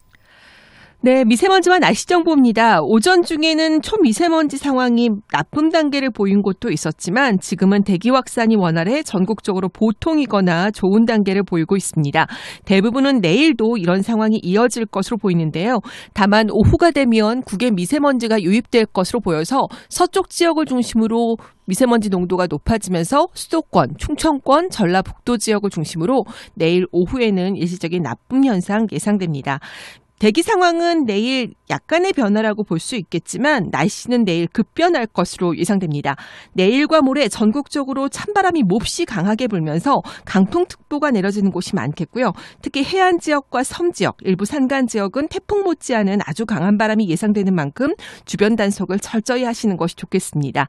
[1.05, 2.81] 네, 미세먼지와 날씨 정보입니다.
[2.81, 10.71] 오전 중에는 초미세먼지 상황이 나쁨 단계를 보인 곳도 있었지만 지금은 대기 확산이 원활해 전국적으로 보통이거나
[10.71, 12.25] 좋은 단계를 보이고 있습니다.
[12.65, 15.77] 대부분은 내일도 이런 상황이 이어질 것으로 보이는데요.
[16.15, 21.37] 다만 오후가 되면 국외 미세먼지가 유입될 것으로 보여서 서쪽 지역을 중심으로
[21.67, 26.23] 미세먼지 농도가 높아지면서 수도권, 충청권, 전라북도 지역을 중심으로
[26.55, 29.59] 내일 오후에는 일시적인 나쁨 현상 예상됩니다.
[30.25, 36.15] 대기 상황은 내일 약간의 변화라고 볼 수 있겠지만 날씨는 내일 급변할 것으로 예상됩니다.
[36.53, 42.33] 내일과 모레 전국적으로 찬바람이 몹시 강하게 불면서 강풍특보가 내려지는 곳이 많겠고요.
[42.61, 47.93] 특히 해안 지역과 섬 지역, 일부 산간 지역은 태풍 못지않은 아주 강한 바람이 예상되는 만큼
[48.25, 50.67] 주변 단속을 철저히 하시는 것이 좋겠습니다.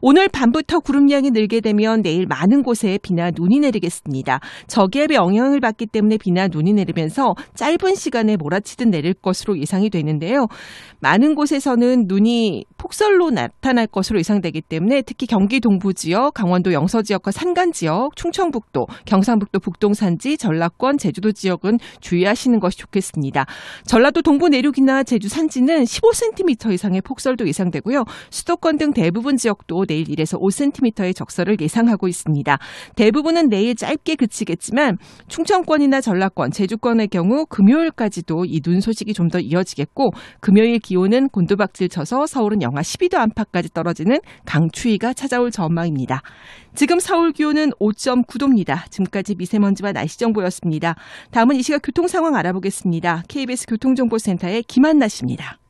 [0.00, 4.40] 오늘 밤부터 구름량이 늘게 되면 내일 많은 곳에 비나 눈이 내리겠습니다.
[4.66, 10.46] 저기압의 영향을 받기 때문에 비나 눈이 내리면서 짧은 시간에 몰아치듯 내릴 것으로 예상이 되는데요.
[11.00, 17.30] 많은 곳에서는 눈이 폭설로 나타날 것으로 예상되기 때문에 특히 경기 동부 지역, 강원도 영서 지역과
[17.30, 23.46] 산간 지역, 충청북도, 경상북도 북동산지, 전라권, 제주도 지역은 주의하시는 것이 좋겠습니다.
[23.86, 28.04] 전라도 동부 내륙이나 제주 산지는 15cm 이상의 폭설도 예상되고요.
[28.30, 32.58] 수도권 등 대부분 지역도 내일 1에서 5cm의 적설을 예상하고 있습니다.
[32.96, 40.10] 대부분은 내일 짧게 그치겠지만 충청권이나 전라권, 제주권의 경우 금요일까지도 이 눈 소식이 좀 더 이어지겠고
[40.40, 46.20] 금요일 기온은 곤두박질 쳐서 서울은 영하 12도 안팎까지 떨어지는 강추위가 찾아올 전망입니다.
[46.74, 48.90] 지금 서울 기온은 5.9도입니다.
[48.90, 50.94] 지금까지 미세먼지와 날씨 정보였습니다.
[51.30, 53.22] 다음은 이 시각 교통 상황 알아보겠습니다.
[53.28, 55.63] KBS 교통정보센터의 김한나 씨입니다.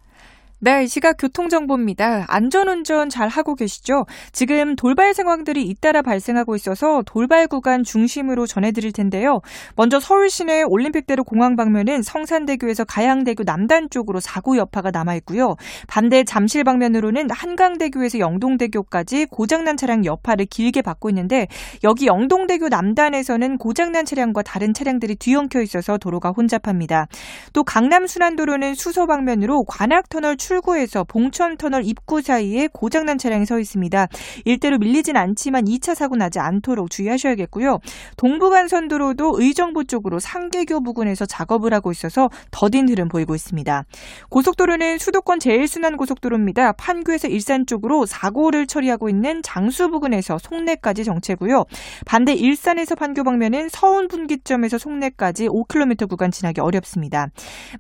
[0.65, 2.25] 네, 이 시각 교통정보입니다.
[2.27, 4.07] 안전운전 잘 하고 계시죠?
[4.33, 9.43] 지금 돌발 상황들이 잇따라 발생하고 있어서 돌발 구간 중심으로 전해드릴 텐데요.
[9.77, 15.57] 먼저 서울 시내 올림픽대로 공항 방면은 성산대교에서 가양대교 남단 쪽으로 사고 여파가 남아있고요.
[15.87, 21.47] 반대 잠실 방면으로는 한강대교에서 영동대교까지 고장난 차량 여파를 길게 받고 있는데
[21.83, 27.09] 여기 영동대교 남단에서는 고장난 차량과 다른 차량들이 뒤엉켜 있어서 도로가 혼잡합니다.
[27.53, 34.09] 또 강남 순환도로는 수서 방면으로 관악터널 출 구에서 봉천터널 입구 사이에 고장난 차량이 서 있습니다.
[34.45, 37.79] 일대로 밀리진 않지만 2차 사고 나지 않도록 주의하셔야겠고요.
[38.17, 43.85] 동부간선도로도 의정부 쪽으로 상계교 부근에서 작업을 하고 있어서 더딘 흐름 보이고 있습니다.
[44.29, 46.73] 고속도로는 수도권 제일 순환 고속도로입니다.
[46.73, 51.65] 판교에서 일산 쪽으로 사고를 처리하고 있는 장수 부근에서 송내까지 정체고요.
[52.07, 57.29] 반대 일산에서 판교 방면은 서운 분기점에서 송내까지 5km 구간 지나기 어렵습니다.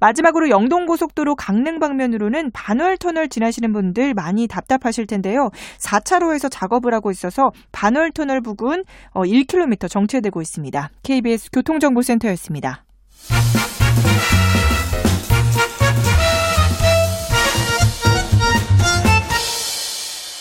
[0.00, 5.50] 마지막으로 영동고속도로 강릉 방면으로는 반월 터널 지나시는 분들 많이 답답하실 텐데요.
[5.78, 10.90] 4차로에서 작업을 하고 있어서 반월 터널 부근 1km 어, 정체되고 있습니다.
[11.02, 12.86] KBS 교통정보센터였습니다.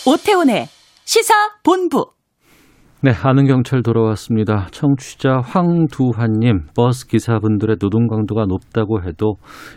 [0.06, 0.68] 오태훈의
[1.04, 2.10] 시사 본부.
[3.04, 4.66] 네, 아는 경찰 돌아왔습니다.
[4.70, 9.34] 청취자 황두환님, 버스 기사분들의 노동 강도가 높다고 해도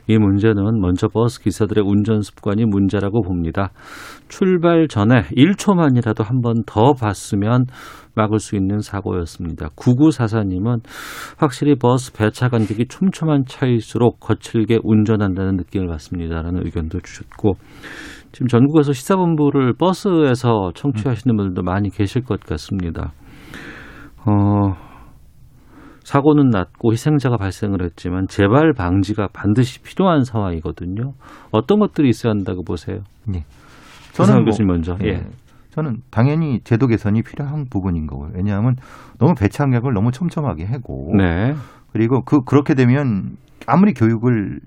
[0.07, 3.71] 이 문제는 먼저 버스 기사들의 운전 습관이 문제라고 봅니다.
[4.30, 7.65] 출발 전에 1초만이라도 한 번 더 봤으면
[8.18, 9.70] 막을 수 있는 사고였습니다.
[9.70, 10.82] 9944님은
[11.38, 17.53] 확실히 버스 배차 간격이 촘촘한 차일수록 거칠게 운전한다는 느낌을 받습니다라는 의견도 주셨고
[18.32, 23.13] 지금 전국에서 시사본부를 버스에서 청취하시는 분들도 많이 계실 것 같습니다.
[24.26, 24.76] 어,
[26.03, 31.13] 사고는 났고 희생자가 발생을 했지만 재발 방지가 반드시 필요한 상황이거든요.
[31.51, 32.99] 어떤 것들이 있어야 한다고 보세요?
[33.26, 33.43] 네.
[34.13, 34.97] 저는 뭐, 교수님 먼저.
[35.03, 35.26] 예.
[35.78, 35.82] 예.
[35.82, 38.32] 저는 당연히 제도 개선이 필요한 부분인 거고요.
[38.34, 38.75] 왜냐하면
[39.19, 41.53] 너무 배차량을 너무 촘촘하게 하고 네.
[41.93, 44.59] 그리고 그 그렇게 되면 아무리 교육을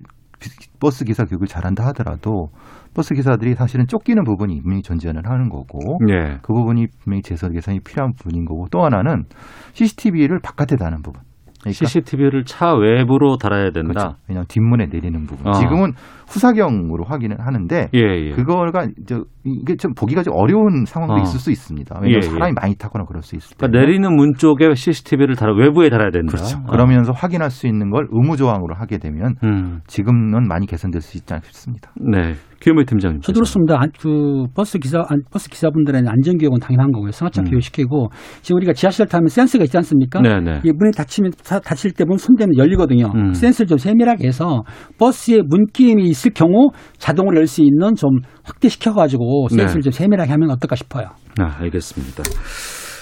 [0.80, 2.48] 버스 기사 교육을 잘한다 하더라도
[2.94, 6.38] 버스 기사들이 사실은 쫓기는 부분이 분명히 존재는 하는 거고 예.
[6.42, 9.24] 그 부분이 분명히 제선 개선이 필요한 부분인 거고 또 하나는
[9.72, 11.22] CCTV를 바깥에 다는 부분.
[11.60, 13.88] 그러니까 CCTV를 차 외부로 달아야 된다.
[13.88, 14.16] 그렇죠.
[14.28, 15.48] 왜냐하면 뒷문에 내리는 부분.
[15.48, 15.52] 어.
[15.52, 15.92] 지금은
[16.30, 18.30] 후사경으로 확인을 하는데 예, 예.
[18.32, 21.18] 그거가 이제 이게 좀 보기가 좀 어려운 상황도 어.
[21.22, 21.96] 있을 수 있습니다.
[22.00, 22.30] 왜냐하면 예, 예.
[22.30, 23.66] 사람이 많이 타거나 그럴 수 있을 때.
[23.66, 26.32] 그러니까 내리는 문 쪽에 CCTV를 달아 외부에 달아야 된다.
[26.36, 26.58] 그렇죠.
[26.58, 26.70] 어.
[26.70, 29.80] 그러면서 확인할 수 있는 걸 의무 조항으로 하게 되면 음.
[29.86, 31.90] 지금은 많이 개선될 수 있지 않을까 싶습니다.
[31.96, 32.34] 네.
[32.60, 33.22] 김우희 팀장님.
[33.22, 33.80] 저도 그렇습니다.
[33.80, 37.10] 안- 그 버스 기사 안- 버스 기사분들의 안전 교육은 당연한 거고요.
[37.10, 37.46] 승하차 음.
[37.48, 38.10] 교육시키고
[38.42, 40.20] 지금 우리가 지하철 타면 센서가 있지 않습니까?
[40.20, 40.60] 네네.
[40.64, 43.06] 이 문이 닫히면 다- 닫힐 때문 손대면 열리거든요.
[43.14, 43.32] 음.
[43.32, 44.62] 센서를 좀 세밀하게 해서
[44.98, 48.10] 버스에 문끼임이 있을 경우 자동으로 열 수 있는 좀
[48.44, 49.80] 확대시켜 가지고 센서를 네.
[49.80, 51.06] 좀 세밀하게 하면 어떨까 싶어요.
[51.38, 52.22] 아, 알겠습니다.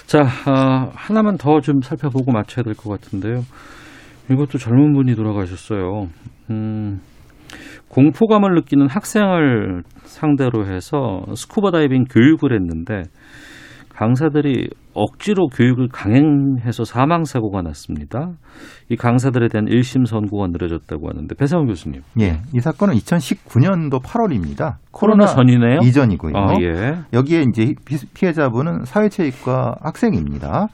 [0.07, 3.43] 자, 어, 하나만 더 좀 살펴보고 마쳐야 될 것 같은데요.
[4.31, 6.09] 이것도 젊은 분이 돌아가셨어요.
[6.51, 7.01] 음,
[7.89, 13.03] 공포감을 느끼는 학생을 상대로 해서 스쿠버 다이빙 교육을 했는데
[13.99, 18.31] 강사들이 억지로 교육을 강행해서 사망 사고가 났습니다.
[18.89, 22.03] 이 강사들에 대한 1심 선고가 내려졌다고 하는데 배상훈 교수님.
[22.21, 24.77] 예, 이 사건은 2019년도 8월입니다.
[24.93, 25.81] 코로나 전이네요?
[25.83, 26.33] 이전이고요.
[26.37, 26.99] 아, 예.
[27.13, 30.69] 여기에 이제 피- 피해자분은 사회체육과 학생입니다.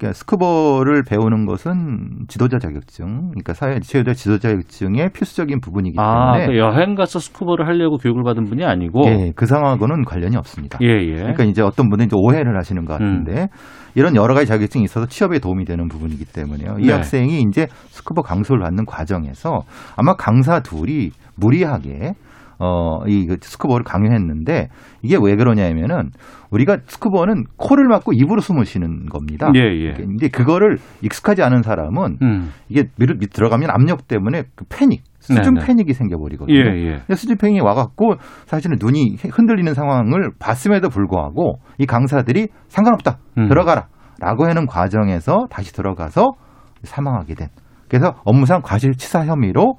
[0.00, 6.46] 그러니까 스쿠버를 배우는 것은 지도자 자격증, 그러니까 사회 체육자 지도자 자격증의 필수적인 부분이기 아, 때문에
[6.46, 10.78] 그 여행 가서 스쿠버를 하려고 교육을 받은 분이 아니고 예, 그 상황하고는 관련이 없습니다.
[10.80, 11.14] 예, 예.
[11.16, 13.48] 그러니까 이제 어떤 분은 이제 오해를 하시는 것 같은데
[13.94, 16.76] 이런 여러 가지 자격증이 있어서 취업에 도움이 되는 부분이기 때문에요.
[16.78, 16.92] 이 네.
[16.92, 19.64] 학생이 이제 스쿠버 강습을 받는 과정에서
[19.96, 22.14] 아마 강사 둘이 무리하게
[22.60, 24.68] 어, 이 스쿠버를 강요했는데
[25.02, 26.10] 이게 왜 그러냐면은
[26.50, 29.50] 우리가 스쿠버는 코를 막고 입으로 숨을 쉬는 겁니다.
[29.54, 29.92] 예, 예.
[29.94, 32.50] 근데 그거를 익숙하지 않은 사람은 음.
[32.68, 35.66] 이게 밑 들어가면 압력 때문에 그 패닉, 수중 네, 네.
[35.66, 36.54] 패닉이 생겨버리거든요.
[36.54, 37.14] 예, 예.
[37.14, 43.48] 수중 패닉이 와갖고 사실은 눈이 흔들리는 상황을 봤음에도 불구하고 이 강사들이 상관없다 음.
[43.48, 43.86] 들어가라
[44.20, 46.32] 라고 하는 과정에서 다시 들어가서
[46.82, 47.48] 사망하게 된
[47.88, 49.76] 그래서 업무상 과실치사 혐의로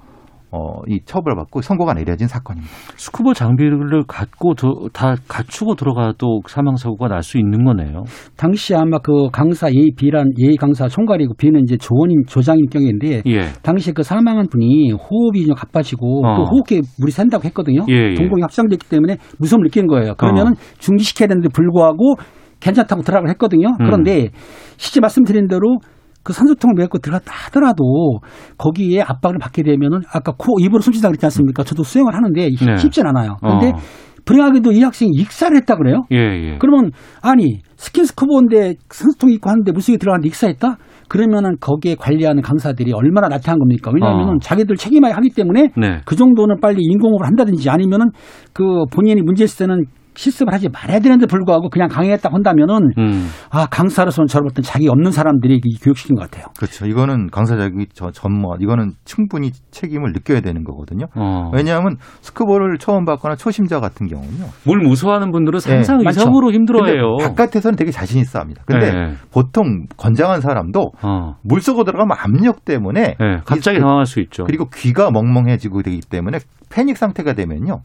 [0.51, 2.71] 어, 이 처벌받고 선고가 내려진 사건입니다.
[2.97, 8.03] 스쿠버 장비를 갖고 도- 다 갖추고 들어가도 사망 사고가 날 수 있는 거네요.
[8.35, 13.41] 당시 아마 그 강사 A, B란 A 강사 총괄이고 B는 이제 조원인 조장인 경우인데 예.
[13.61, 16.35] 당시 그 사망한 분이 호흡이 좀 가빠지고 어.
[16.35, 17.85] 또 호흡기에 물이 샌다고 했거든요.
[17.89, 18.13] 예, 예.
[18.15, 20.15] 동공이 확장됐기 때문에 무서움을 느끼는 거예요.
[20.15, 22.15] 그러면은 중지시켜야 되는데 불구하고
[22.59, 23.67] 괜찮다고 들어가고 했거든요.
[23.79, 23.85] 음.
[23.85, 24.29] 그런데
[24.77, 25.77] 실제 말씀드린 대로
[26.23, 28.19] 그 산소통을 메고 들어갔다 하더라도
[28.57, 31.63] 거기에 압박을 받게 되면은 아까 코 입으로 숨쉬다 그랬지 않습니까?
[31.63, 32.77] 저도 수영을 하는데 네.
[32.77, 33.37] 쉽진 않아요.
[33.39, 33.79] 그런데 어.
[34.25, 36.01] 불행하게도 이 학생이 익사를 했다 그래요.
[36.11, 36.57] 예, 예.
[36.59, 36.91] 그러면
[37.21, 40.77] 아니 스킨스쿠버인데 산소통 입고 하는데 물속에 들어갔는데 익사했다?
[41.07, 43.91] 그러면은 거기에 관리하는 강사들이 얼마나 나태한 겁니까?
[43.93, 44.39] 왜냐하면은 어.
[44.41, 46.01] 자기들 책임을 하기 때문에 네.
[46.05, 48.11] 그 정도는 빨리 인공호흡을 한다든지 아니면은
[48.53, 49.85] 그 본인이 문제 있을 때는
[50.21, 53.27] 실습을 하지 말아야 되는데 불구하고 그냥 강행했다고 한다면은 음.
[53.49, 56.45] 아 강사로서는 저런 어떤 자기 없는 사람들이 이 교육시킨 것 같아요.
[56.57, 56.85] 그렇죠.
[56.85, 61.07] 이거는 강사 자격이 저 전무 이거는 충분히 책임을 느껴야 되는 거거든요.
[61.15, 61.49] 어.
[61.53, 64.45] 왜냐하면 스쿠버를 처음 받거나 초심자 같은 경우는요.
[64.65, 66.09] 물 무서워하는 분들은 상상 네.
[66.09, 67.17] 이상으로 힘들어해요.
[67.19, 68.61] 바깥에서는 되게 자신 있어 합니다.
[68.67, 69.13] 근데 네.
[69.33, 71.33] 보통 건장한 사람도 어.
[71.43, 74.43] 물 속으로 들어가면 압력 때문에 네, 갑자기 이- 당황할 수 있죠.
[74.45, 76.37] 그리고 귀가 멍멍해지고 되기 때문에
[76.69, 77.79] 패닉 상태가 되면요.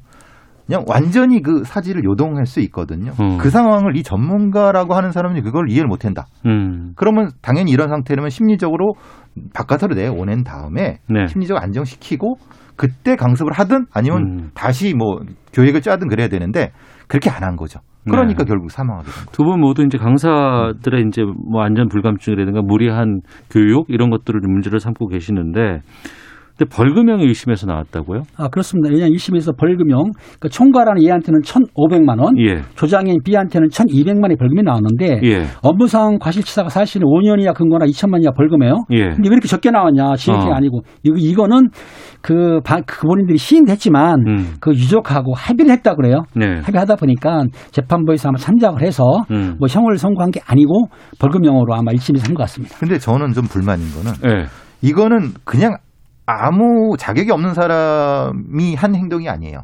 [0.67, 3.13] 그냥 완전히 그 사지를 요동할 수 있거든요.
[3.21, 3.39] 음.
[3.39, 6.27] 그 상황을 이 전문가라고 하는 사람이 그걸 이해를 못 한다.
[6.45, 6.93] 음.
[6.97, 8.95] 그러면 당연히 이런 상태라면 심리적으로
[9.55, 11.27] 바깥으로 내보낸 다음에 네.
[11.27, 12.37] 심리적 안정시키고
[12.75, 14.51] 그때 강습을 하든 아니면 음.
[14.55, 15.21] 다시 뭐
[15.53, 16.73] 교육을 짜든 그래야 되는데
[17.07, 17.81] 그렇게 안 한 거죠.
[18.05, 18.49] 그러니까 네.
[18.49, 19.31] 결국 사망하게 된 거죠.
[19.33, 25.81] 두분 모두 이제 강사들의 이제 뭐 안전 불감증이라든가 무리한 교육 이런 것들을 문제를 삼고 계시는데
[26.57, 28.23] 근데 벌금형이 1심에서 나왔다고요?
[28.39, 28.89] 아, 그렇습니다.
[28.89, 32.63] 왜냐하면 1심에서 벌금형, 그 총괄하는 A한테는 1,500만 원, 예.
[32.77, 35.45] 조장인 B한테는 1,200만 원의 벌금이 나왔는데 예.
[35.63, 38.85] 업무상 과실치사가 사실은 5년 이하 근거나 2천만 이하 벌금이에요.
[38.93, 39.03] 예.
[39.11, 40.15] 근데 왜 이렇게 적게 나왔냐?
[40.17, 40.53] 지역이 어.
[40.55, 41.69] 아니고 이거 이거는
[42.23, 44.55] 그 바- 그 본인들이 시인했지만 음.
[44.59, 46.23] 그 유족하고 합의를 했다 그래요.
[46.35, 46.61] 네.
[46.63, 49.57] 합의하다 보니까 재판부에서 아마 참작을 해서 음.
[49.59, 50.89] 뭐 형을 선고한 게 아니고
[51.21, 52.77] 벌금형으로 아마 1심에서 한 것 같습니다.
[52.79, 54.47] 근데 저는 좀 불만인 거는 예.
[54.83, 55.77] 이거는 그냥
[56.27, 59.61] 아무 자격이 없는 사람이 한 행동이 아니에요.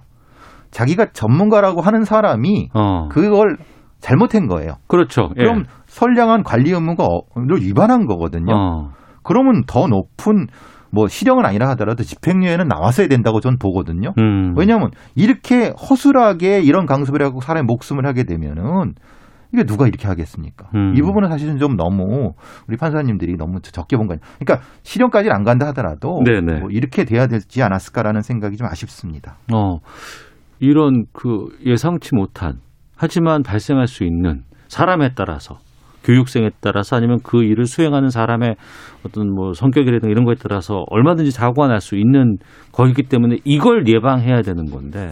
[0.71, 3.09] 자기가 전문가라고 하는 사람이 어.
[3.09, 3.59] 그걸
[4.01, 4.75] 잘못한 거예요.
[4.89, 5.31] 그렇죠.
[5.39, 5.43] 예.
[5.43, 8.55] 그럼 선량한 관리 의무를 위반한 거거든요.
[8.55, 8.91] 어.
[9.23, 10.47] 그러면 더 높은
[10.91, 14.13] 뭐 실형은 아니라 하더라도 집행유예는 나왔어야 된다고 저는 보거든요.
[14.19, 14.55] 음.
[14.57, 18.95] 왜냐하면 이렇게 허술하게 이런 강습을 하고 사람의 목숨을 하게 되면은
[19.53, 20.71] 이게 누가 이렇게 하겠습니까?
[20.75, 20.95] 음.
[20.97, 22.33] 이 부분은 사실은 좀 너무
[22.69, 24.23] 우리 판사님들이 너무 적게 본 거 아니에요.
[24.39, 26.61] 그러니까 실형까지는 안 간다 하더라도 네네.
[26.61, 29.37] 뭐 이렇게 돼야 되지 않았을까라는 생각이 좀 아쉽습니다.
[29.53, 29.79] 어,
[30.59, 32.61] 이런 그 예상치 못한
[32.97, 35.59] 하지만 발생할 수 있는 사람에 따라서
[36.05, 38.57] 교육생에 따라서 아니면 그 일을 수행하는 사람의
[39.07, 42.39] 어떤 뭐 성격이라든가 이런 거에 따라서 얼마든지 사고가 날 수 있는
[42.73, 45.11] 거이기 때문에 이걸 예방해야 되는 건데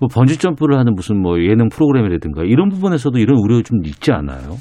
[0.00, 4.56] 뭐 번지 점프를 하는 무슨 뭐 예능 프로그램이라든가 이런 부분에서도 이런 우려 좀 있지 않아요?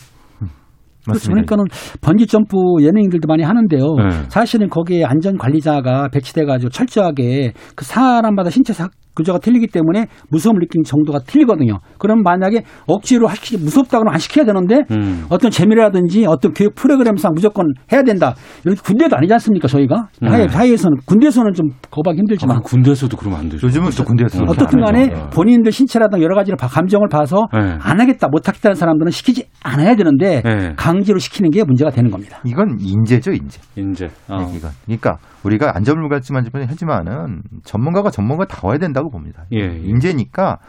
[1.05, 1.29] 그렇죠.
[1.31, 1.63] 그러니까는
[2.01, 3.95] 번지 점프 예능인들도 많이 하는데요.
[3.95, 4.09] 네.
[4.27, 10.61] 사실은 거기에 안전 관리자가 배치돼 가지고 철저하게 그 사람마다 신체 사- 구조가 틀리기 때문에 무서움을
[10.61, 11.79] 느끼는 정도가 틀리거든요.
[11.97, 15.25] 그럼 만약에 억지로 하시 무섭다고는 안 시켜야 되는데 음.
[15.29, 18.33] 어떤 재미라든지 어떤 교육 프로그램상 무조건 해야 된다.
[18.65, 20.07] 여기 군대도 아니지 않습니까, 저희가?
[20.21, 20.29] 네.
[20.29, 23.67] 사회, 사회에서는 군대에서는 좀 거부하기 힘들지만 아, 군대에서도 그러면 안 되죠.
[23.67, 25.29] 요즘은 또 군대에서 어떻든 간에 안 하죠.
[25.31, 27.77] 본인들 신체라든가 여러 가지를 봐- 감정을 봐서 네.
[27.81, 30.73] 안 하겠다, 못 하겠다는 사람들은 시키지 않아야 되는데 네.
[30.77, 32.39] 강제로 시키는 게 문제가 되는 겁니다.
[32.45, 33.59] 이건 인재죠, 인재.
[33.75, 34.37] 이제 어.
[34.55, 34.71] 이건.
[34.85, 39.45] 그러니까 우리가 안전물가지만 하지만은 전문가가 전문가 다 와야 된다고 봅니다.
[39.53, 39.81] 예, 예.
[39.83, 40.59] 인재니까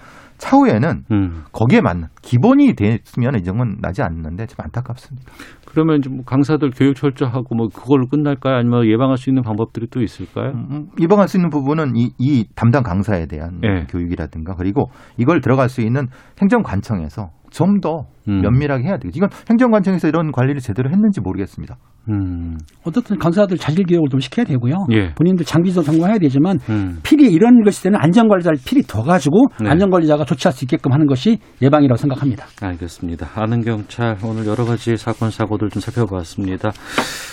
[0.41, 1.45] 차후에는 음.
[1.53, 5.31] 거기에 맞는 기본이 됐으면 이 정도는 나지 않는데 좀 안타깝습니다.
[5.67, 8.57] 그러면 이제 뭐 강사들 교육 철저하고 뭐 그걸로 끝날까요?
[8.57, 10.53] 아니면 예방할 수 있는 방법들이 또 있을까요?
[10.55, 13.85] 음, 예방할 수 있는 부분은 이, 이 담당 강사에 대한 예.
[13.85, 16.09] 교육이라든가 그리고 이걸 들어갈 수 있는
[16.41, 18.41] 행정관청에서 좀더 음.
[18.43, 19.11] 면밀하게 해야 돼요.
[19.15, 21.77] 이건 행정관청에서 이런 관리를 제대로 했는지 모르겠습니다.
[22.09, 22.57] 음.
[22.85, 24.75] 어떻든 강사들 자질 교육을 좀 시켜야 되고요.
[24.93, 25.13] 예.
[25.15, 26.99] 본인들 장비도 성공해야 되지만 음.
[27.03, 29.69] 필히 이런 것이 되는 안전관리자를 필히 더 가지고 네.
[29.69, 32.47] 안전관리자가 조치할 수 있게끔 하는 것이 예방이라고 생각합니다.
[32.63, 33.29] 알겠습니다.
[33.35, 36.71] 아는 경찰 오늘 여러 가지 사건 사고들 좀 살펴봤습니다.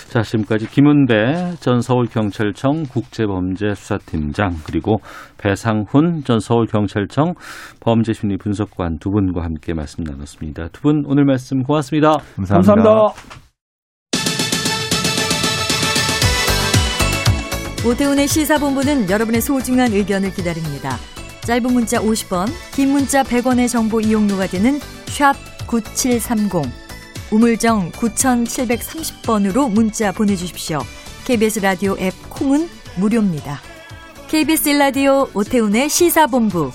[0.08, 5.00] 자 지금까지 김은배 전 서울경찰청 국제범죄수사팀장 그리고
[5.36, 7.34] 배상훈 전 서울경찰청
[7.80, 10.68] 범죄심리분석관 두 분과 함께 말씀 나눴습니다.
[10.72, 12.18] 두 분 오늘 말씀 고맙습니다.
[12.36, 12.74] 감사합니다.
[12.74, 13.38] 감사합니다.
[17.86, 20.96] 오태훈의 시사본부는 여러분의 소중한 의견을 기다립니다.
[21.46, 25.34] 짧은 문자 50원, 긴 문자 100원의 정보 이용료가 되는 샵
[25.66, 26.70] 9730,
[27.30, 30.80] 우물정 9730번으로 문자 보내주십시오.
[31.24, 33.60] KBS 라디오 앱 콩은 무료입니다.
[34.28, 36.70] KBS 라디오 오태훈의 시사본부.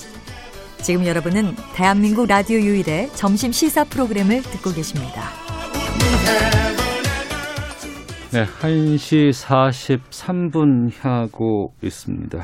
[0.84, 5.29] 지금 여러분은 대한민국 라디오 유일의 점심 시사 프로그램을 듣고 계십니다.
[8.34, 12.38] 네, 1시 43분 향하고 있습니다.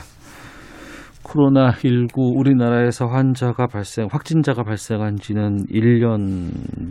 [1.21, 6.87] 코로나19 우리나라에서 환자가 발생, 확진자가 발생한 지는 1년도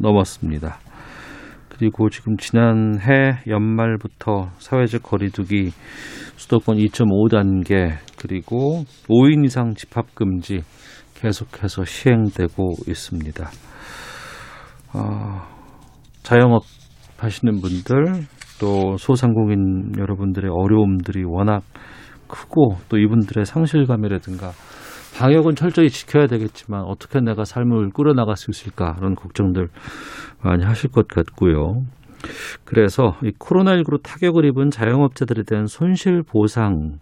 [0.00, 0.78] 넘었습니다.
[1.76, 5.70] 그리고 지금 지난해 연말부터 사회적 거리두기
[6.36, 10.62] 수도권 2.5단계 그리고 5인 이상 집합 금지
[11.14, 13.50] 계속해서 시행되고 있습니다.
[14.92, 15.48] 아,
[16.22, 16.62] 자영업
[17.18, 18.26] 하시는 분들
[18.60, 21.62] 또 소상공인 여러분들의 어려움들이 워낙
[22.28, 24.52] 크고 또 이분들의 상실감이라든가
[25.14, 29.68] 방역은 철저히 지켜야 되겠지만 어떻게 내가 삶을 꾸려나갈 수 있을까 그런 걱정들
[30.42, 31.84] 많이 하실 것 같고요.
[32.64, 36.98] 그래서 이 코로나19로 타격을 입은 자영업자들에 대한 손실 보상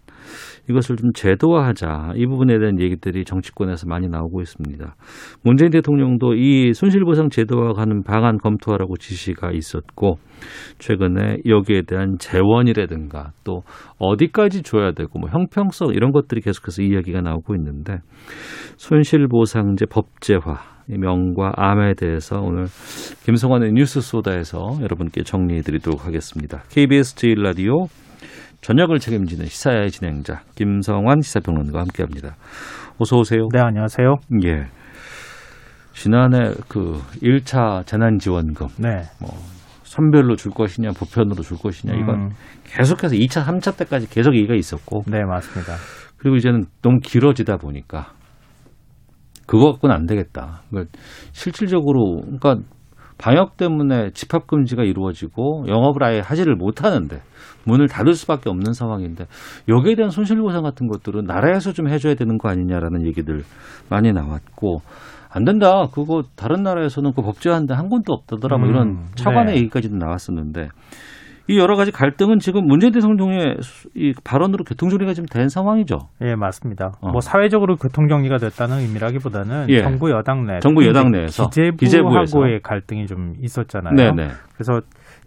[0.69, 4.95] 이것을 좀 제도화하자 이 부분에 대한 얘기들이 정치권에서 많이 나오고 있습니다.
[5.43, 10.17] 문재인 대통령도 이 손실보상 제도화 가는 방안 검토하라고 지시가 있었고
[10.79, 13.63] 최근에 여기에 대한 재원이라든가 또
[13.97, 17.99] 어디까지 줘야 되고 뭐 형평성 이런 것들이 계속해서 이야기가 나오고 있는데
[18.77, 22.65] 손실보상제 법제화 이 명과 암에 대해서 오늘
[23.25, 26.63] 김성환의 뉴스 소다에서 여러분께 정리해 드리도록 하겠습니다.
[26.69, 27.87] KBS 제1라디오
[28.63, 32.35] 저녁을 책임지는 시사의 진행자 김성환 시사평론가와 함께합니다.
[32.97, 33.49] 어서 오세요.
[33.51, 34.15] 네, 안녕하세요.
[34.45, 34.67] 예.
[35.93, 39.03] 지난해 그 1차 재난지원금 네.
[39.19, 39.31] 뭐
[39.83, 42.29] 선별로 줄 것이냐, 보편으로 줄 것이냐, 이건 음.
[42.63, 45.03] 계속해서 2차, 3차 때까지 계속 얘기가 있었고.
[45.07, 45.73] 네, 맞습니다.
[46.17, 48.13] 그리고 이제는 너무 길어지다 보니까
[49.45, 50.61] 그거 갖고는 안 되겠다.
[50.69, 50.97] 그러니까
[51.33, 52.55] 실질적으로 그러니까
[53.23, 57.21] 방역 때문에 집합 금지가 이루어지고 영업을 아예 하지를 못하는데
[57.65, 59.27] 문을 닫을 수밖에 없는 상황인데
[59.69, 63.43] 여기에 대한 손실보상 같은 것들은 나라에서 좀 해줘야 되는 거 아니냐라는 얘기들
[63.89, 64.81] 많이 나왔고
[65.31, 65.87] 안 된다.
[65.93, 68.57] 그거 다른 나라에서는 그 법제화한데 한 건도 없다더라.
[68.57, 69.59] 뭐 이런 음, 차관의 네.
[69.61, 70.67] 얘기까지도 나왔었는데
[71.47, 75.99] 이 여러 가지 갈등은 지금 문재인 대통령의 수- 이 발언으로 교통정리가 좀된 상황이죠.
[76.21, 76.93] 예, 맞습니다.
[77.01, 77.11] 어.
[77.11, 79.81] 뭐 사회적으로 교통 정리가 됐다는 의미라기보다는 예.
[79.81, 82.59] 정부 여당 내 정부 여당 내에서, 기재부하고의 기재부에서.
[82.63, 83.93] 갈등이 좀 있었잖아요.
[83.93, 84.29] 네네.
[84.53, 84.81] 그래서 이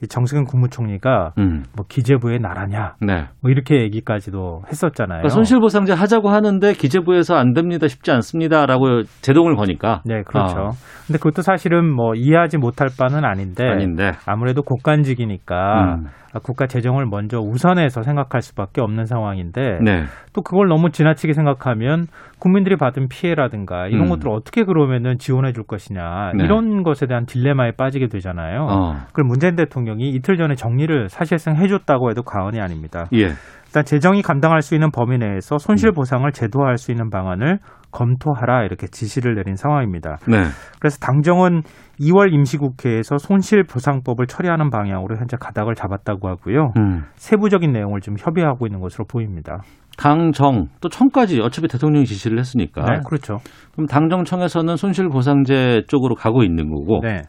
[0.08, 1.64] 정세균 국무총리가 음.
[1.74, 3.26] 뭐 기재부의 나라냐 네.
[3.40, 5.20] 뭐 이렇게 얘기까지도 했었잖아요.
[5.20, 10.02] 그러니까 손실보상제 하자고 하는데 기재부에서 안 됩니다, 쉽지 않습니다라고 제동을 거니까.
[10.04, 10.58] 네, 그렇죠.
[10.58, 10.70] 아,
[11.06, 14.12] 근데 그것도 사실은 뭐 이해하지 못할 바는 아닌데, 아닌데.
[14.26, 16.06] 아무래도 국간직이니까 음.
[16.36, 20.04] 아, 국가 재정을 먼저 우선해서 생각할 수밖에 없는 상황인데 네.
[20.34, 22.06] 또 그걸 너무 지나치게 생각하면
[22.38, 24.08] 국민들이 받은 피해라든가 이런 음.
[24.10, 26.44] 것들을 어떻게 그러면은 지원해 줄 것이냐 네.
[26.44, 28.66] 이런 것에 대한 딜레마에 빠지게 되잖아요.
[28.68, 28.92] 어.
[29.08, 33.06] 그걸 문재인 대통령이 이틀 전에 정리를 사실상 해줬다고 해도 과언이 아닙니다.
[33.14, 33.30] 예.
[33.66, 37.58] 일단 재정이 감당할 수 있는 범위 내에서 손실 보상을 제도화할 수 있는 방안을
[37.90, 40.18] 검토하라 이렇게 지시를 내린 상황입니다.
[40.28, 40.44] 네.
[40.80, 41.62] 그래서 당정은
[42.00, 46.72] 2월 임시국회에서 손실보상법을 처리하는 방향으로 현재 가닥을 잡았다고 하고요.
[46.76, 47.04] 음.
[47.14, 49.62] 세부적인 내용을 좀 협의하고 있는 것으로 보입니다.
[49.96, 52.84] 당정 또 청까지 어차피 대통령이 지시를 했으니까.
[52.84, 53.38] 네, 그렇죠.
[53.72, 57.00] 그럼 당정청에서는 손실보상제 쪽으로 가고 있는 거고.
[57.02, 57.22] 네.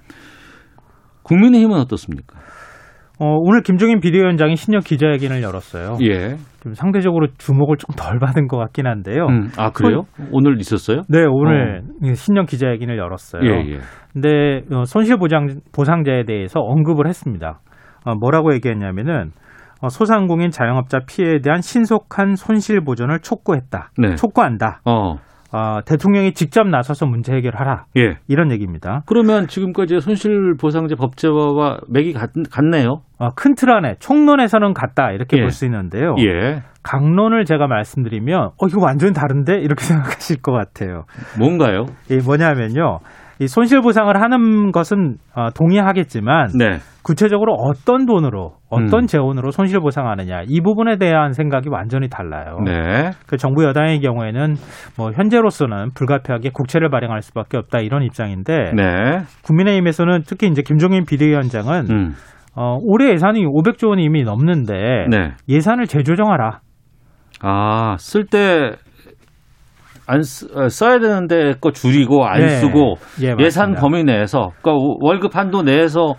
[1.24, 2.38] 국민의힘은 어떻습니까?
[3.20, 5.98] 어, 오늘 김종인 비대위원장이 신년 기자회견을 열었어요.
[6.02, 6.36] 예.
[6.62, 9.26] 좀 상대적으로 주목을 좀 덜 받은 것 같긴 한데요.
[9.28, 10.04] 음, 아 그래요?
[10.32, 11.02] 오늘 있었어요?
[11.10, 11.82] 네, 오늘
[12.16, 13.42] 신년 기자회견을 열었어요.
[13.44, 13.80] 예, 예.
[14.14, 17.60] 근데 어, 손실 보장 보상자에 대해서 언급을 했습니다.
[18.06, 19.32] 어, 뭐라고 얘기했냐면은
[19.82, 23.92] 어, 소상공인 자영업자 피해에 대한 신속한 손실 보전을 촉구했다.
[23.98, 24.16] 네.
[24.16, 24.82] 촉구한다.
[24.86, 25.16] 어.
[25.54, 27.86] 어, 대통령이 직접 나서서 문제 해결하라.
[27.98, 28.18] 예.
[28.28, 29.04] 이런 얘기입니다.
[29.06, 33.02] 그러면 지금까지 손실보상제 법제화와 맥이 같, 같네요.
[33.20, 35.42] 어, 큰틀 안에 총론에서는 같다 이렇게 예.
[35.42, 36.16] 볼수 있는데요.
[36.20, 36.62] 예.
[36.84, 41.04] 강론을 제가 말씀드리면 어 이거 완전히 다른데 이렇게 생각하실 것 같아요.
[41.38, 41.86] 뭔가요?
[42.10, 43.00] 이 뭐냐면요.
[43.40, 46.78] 이 손실 보상을 하는 것은 어, 동의하겠지만 네.
[47.04, 49.08] 구체적으로 어떤 돈으로 어떤 음.
[49.08, 52.58] 재원으로 손실 보상하느냐 이 부분에 대한 생각이 완전히 달라요.
[52.66, 53.12] 네.
[53.28, 54.56] 그 정부 여당의 경우에는
[54.98, 59.20] 뭐 현재로서는 불가피하게 국채를 발행할 수밖에 없다 이런 입장인데 네.
[59.44, 62.14] 국민의힘에서는 특히 이제 김종인 비대위원장은 음.
[62.60, 64.74] 어, 올해 예산이 500조 원이 이미 넘는데
[65.10, 65.32] 네.
[65.48, 66.60] 예산을 재조정하라.
[67.42, 68.72] 아, 쓸 때,
[70.08, 72.48] 안 쓰, 어, 써야 되는데 거 줄이고 안 네.
[72.48, 73.76] 쓰고 예, 예산.
[73.76, 76.16] 범위 내에서 그러니까 오- 월급 한도 내에서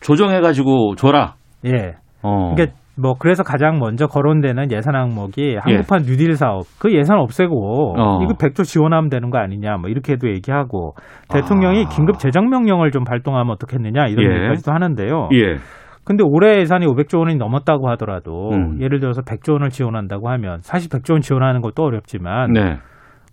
[0.00, 1.34] 조정해 가지고 줘라.
[1.66, 1.92] 예.
[2.22, 2.54] 어.
[2.54, 8.00] 그러니까 뭐 그래서 가장 먼저 거론되는 예산 항목이 한국판 뉴딜 사업 그 예산 없애고 예.
[8.00, 8.20] 어.
[8.22, 10.94] 이거 100조 지원하면 되는 거 아니냐 뭐 이렇게도 얘기하고
[11.28, 11.88] 대통령이 아.
[11.88, 14.36] 긴급 재정 명령을 좀 발동하면 어떻겠느냐 이런 예.
[14.36, 15.28] 얘기까지도 하는데요.
[15.32, 15.56] 예.
[16.04, 18.80] 근데 올해 예산이 500조 원이 넘었다고 하더라도 음.
[18.80, 22.76] 예를 들어서 100조 원을 지원한다고 하면 사실 100조 원 지원하는 것도 어렵지만 네.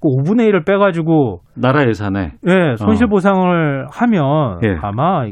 [0.02, 2.32] 그 5분의 1을 빼가지고 나라 예산에.
[2.48, 4.76] 예, 손실 보상을 하면 예.
[4.82, 5.26] 아마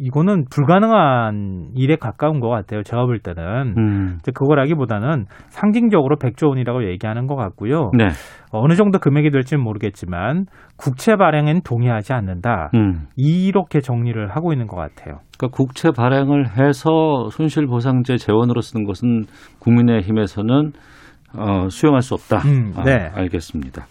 [0.00, 2.82] 이거는 불가능한 일에 가까운 것 같아요.
[2.82, 3.74] 제가 볼 때는.
[3.76, 4.18] 음.
[4.34, 7.90] 그거라기보다는 상징적으로 100조 원이라고 얘기하는 것 같고요.
[7.96, 8.08] 네.
[8.50, 12.70] 어느 정도 금액이 될지는 모르겠지만 국채 발행엔 동의하지 않는다.
[12.74, 13.06] 음.
[13.16, 15.20] 이렇게 정리를 하고 있는 것 같아요.
[15.38, 19.24] 그러니까 국채 발행을 해서 손실 보상제 재원으로 쓰는 것은
[19.60, 20.72] 국민의힘에서는
[21.36, 22.38] 어, 수용할 수 없다.
[22.48, 23.10] 음, 아, 네.
[23.12, 23.86] 알겠습니다.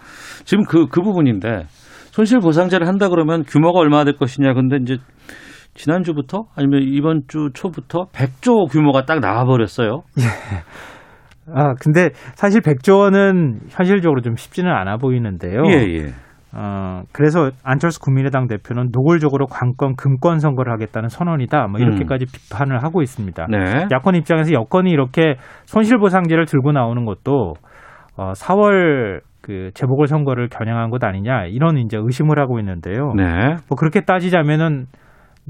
[0.45, 1.63] 지금 그, 그 부분인데
[2.11, 4.53] 손실 보상제를 한다 그러면 규모가 얼마나 될 것이냐.
[4.53, 4.97] 근데 이제
[5.73, 10.01] 지난주부터 아니면 이번 주 초부터 100조 규모가 딱 나와버렸어요.
[11.53, 15.63] 아, 근데 사실 100조 원은 현실적으로 좀 쉽지는 않아 보이는데요.
[15.67, 16.13] 예, 예.
[16.55, 21.67] 어, 그래서 안철수 국민의당 대표는 노골적으로 관건 금권 선거를 하겠다는 선언이다.
[21.67, 23.45] 뭐 이렇게까지 비판을 하고 있습니다.
[23.45, 23.51] 음.
[23.51, 23.87] 네.
[23.91, 27.55] 야권 입장에서 여권이 이렇게 손실보상제를 들고 나오는 것도
[28.15, 33.13] 어, 4월 그 재보궐 선거를 겨냥한 것 아니냐 이런 이제 의심을 하고 있는데요.
[33.17, 33.23] 네.
[33.67, 34.85] 뭐 그렇게 따지자면은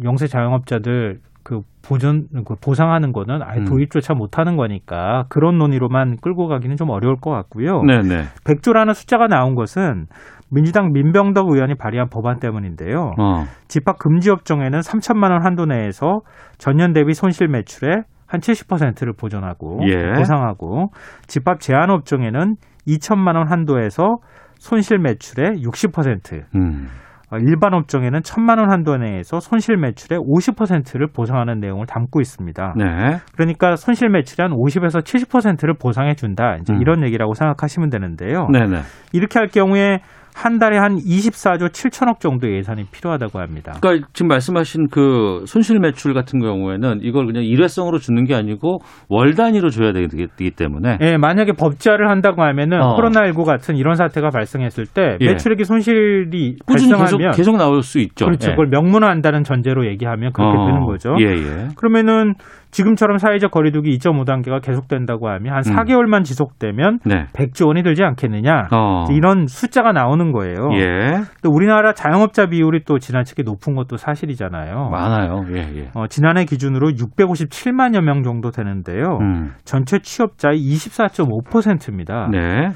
[0.04, 3.66] 영세 자영업자들 그 보전 그 보상하는 거는 아예 음.
[3.66, 7.84] 도입조차 못하는 거니까 그런 논의로만 끌고 가기는 좀 어려울 것 같고요.
[7.84, 8.24] 네, 네.
[8.46, 10.06] 100조라는 숫자가 나온 것은
[10.50, 13.14] 민주당 민병덕 의원이 발의한 법안 때문인데요.
[13.20, 13.44] 어.
[13.68, 16.22] 집합 금지 업종에는 3천만 원 한도 내에서
[16.58, 20.14] 전년 대비 손실 매출의 한 70%를 보전하고 예.
[20.14, 20.91] 보상하고
[21.28, 22.56] 집합 제한 업종에는
[22.88, 24.18] 2천만 원 한도에서
[24.56, 26.88] 손실 매출의 60% 음.
[27.34, 32.76] 어, 일반 업종에는 천만 원 한도 내에서 손실 매출의 50%를 보상하는 내용을 담고 있습니다.
[32.78, 32.86] 네.
[33.34, 36.58] 그러니까 손실 매출의 한 50에서 70%를 보상해 준다.
[36.62, 36.82] 이제 음.
[36.82, 38.48] 이런 얘기라고 생각하시면 되는데요.
[38.52, 38.82] 네네.
[39.14, 40.02] 이렇게 할 경우에
[40.36, 43.74] 한 달에 한 24조 7천억 정도 예산이 필요하다고 합니다.
[43.82, 48.80] 그러니까 지금 말씀하신 그 손실 매출 같은 경우에는 이걸 그냥 일회성으로 주는 게 아니고
[49.10, 52.98] 월 단위로 줘야 되기, 때문에 예, 만약에 법제화를 한다고 하면은 어.
[52.98, 55.26] 코로나19 같은 이런 사태가 발생했을 때 예.
[55.26, 58.26] 매출액이 손실이 꾸준히 계속 발생하면 계속 나올 수 있죠.
[58.26, 58.52] 그렇죠.
[58.52, 58.56] 예.
[58.56, 61.16] 그걸 명문화한다는 전제로 얘기하면 그렇게 어, 되는 거죠.
[61.20, 61.68] 예, 예.
[61.76, 62.34] 그러면은
[62.74, 67.10] 지금처럼 사회적 거리두기 2.5단계가 계속된다고 하면 한 4개월만 지속되면 음.
[67.10, 67.26] 네.
[67.34, 68.68] 100조 원이 들지 않겠느냐.
[68.72, 69.06] 어.
[69.12, 70.70] 이런 숫자가 나오는 거예요.
[70.74, 71.22] 예.
[71.44, 74.90] 또 우리나라 자영업자 비율이 또 지나치게 높은 것도 사실이잖아요.
[74.90, 75.46] 많아요.
[75.52, 75.90] 예, 예.
[75.94, 79.18] 어, 지난해 기준으로 657만여 명 정도 되는데요.
[79.22, 79.52] 음.
[79.64, 82.28] 전체 취업자의 24.5%입니다.
[82.32, 82.70] 네.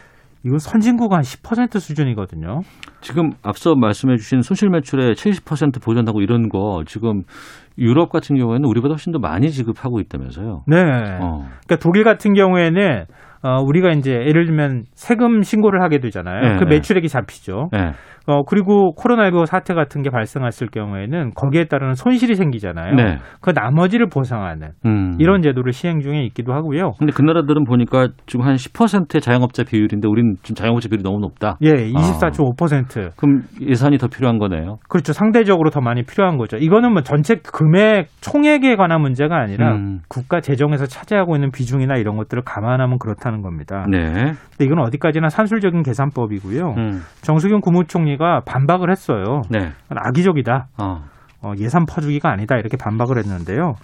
[0.43, 2.61] 이건 선진국가 한 10% 수준이거든요.
[3.01, 7.23] 지금 앞서 말씀해 주신 손실 매출의 70% 보전하고 이런 거 지금
[7.77, 10.63] 유럽 같은 경우에는 우리보다 훨씬 더 많이 지급하고 있다면서요.
[10.67, 10.77] 네.
[11.21, 11.45] 어.
[11.65, 13.05] 그러니까 독일 같은 경우에는
[13.43, 16.41] 어, 우리가 이제 예를 들면 세금 신고를 하게 되잖아요.
[16.41, 16.75] 네, 그 네.
[16.75, 17.69] 매출액이 잡히죠.
[17.71, 17.91] 네.
[18.27, 22.95] 어, 그리고 코로나19 사태 같은 게 발생했을 경우에는 거기에 따르는 손실이 생기잖아요.
[22.95, 23.17] 네.
[23.39, 25.15] 그 나머지를 보상하는 음.
[25.17, 26.91] 이런 제도를 시행 중에 있기도 하고요.
[26.99, 31.57] 근데 그 나라들은 보니까 지금 한 10%의 자영업자 비율인데 우리는 지금 자영업자 비율이 너무 높다.
[31.61, 33.11] 예, 24.5%.
[33.15, 34.79] 그럼 예산이 더 필요한 거네요.
[34.89, 35.13] 그렇죠.
[35.13, 36.57] 상대적으로 더 많이 필요한 거죠.
[36.57, 39.99] 이거는 뭐 전체 금액 총액에 관한 문제가 아니라 음.
[40.09, 43.85] 국가 재정에서 차지하고 있는 비중이나 이런 것들을 감안하면 그렇다는 겁니다.
[43.89, 44.01] 네.
[44.01, 46.73] 근데 이건 어디까지나 산술적인 계산법이고요.
[46.77, 47.01] 음.
[47.21, 49.41] 정수균 국무총리 가 반박을 했어요.
[49.49, 49.69] 네.
[49.89, 50.67] 악의적이다.
[50.81, 51.03] 어.
[51.43, 52.57] 어, 예산 퍼주기가 아니다.
[52.57, 53.75] 이렇게 반박을 했는데요.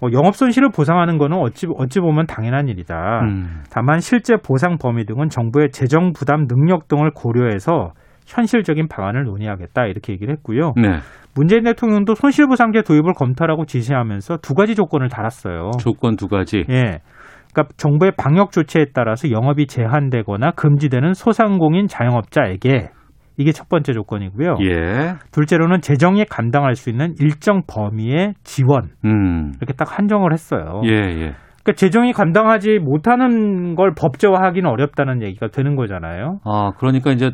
[0.00, 3.20] 어, 영업 손실을 보상하는 거는 어찌 어찌 보면 당연한 일이다.
[3.22, 3.62] 음.
[3.70, 7.92] 다만 실제 보상 범위 등은 정부의 재정 부담 능력 등을 고려해서
[8.26, 10.72] 현실적인 방안을 논의하겠다 이렇게 얘기를 했고요.
[10.76, 10.98] 네.
[11.34, 15.72] 문재인 대통령도 손실보상제 도입을 검토하라고 지시하면서 두 가지 조건을 달았어요.
[15.78, 16.64] 조건 두 가지.
[16.70, 17.00] 예.
[17.52, 22.90] 그러니까 정부의 방역 조치에 따라서 영업이 제한되거나 금지되는 소상공인 자영업자에게
[23.36, 24.56] 이게 첫 번째 조건이고요.
[24.62, 25.14] 예.
[25.32, 29.52] 둘째로는 재정이 감당할 수 있는 일정 범위의 지원 음.
[29.58, 30.82] 이렇게 딱 한정을 했어요.
[30.84, 31.34] 예, 예.
[31.64, 36.40] 그러니까 재정이 감당하지 못하는 걸 법제화하기는 어렵다는 얘기가 되는 거잖아요.
[36.44, 37.32] 아, 그러니까 이제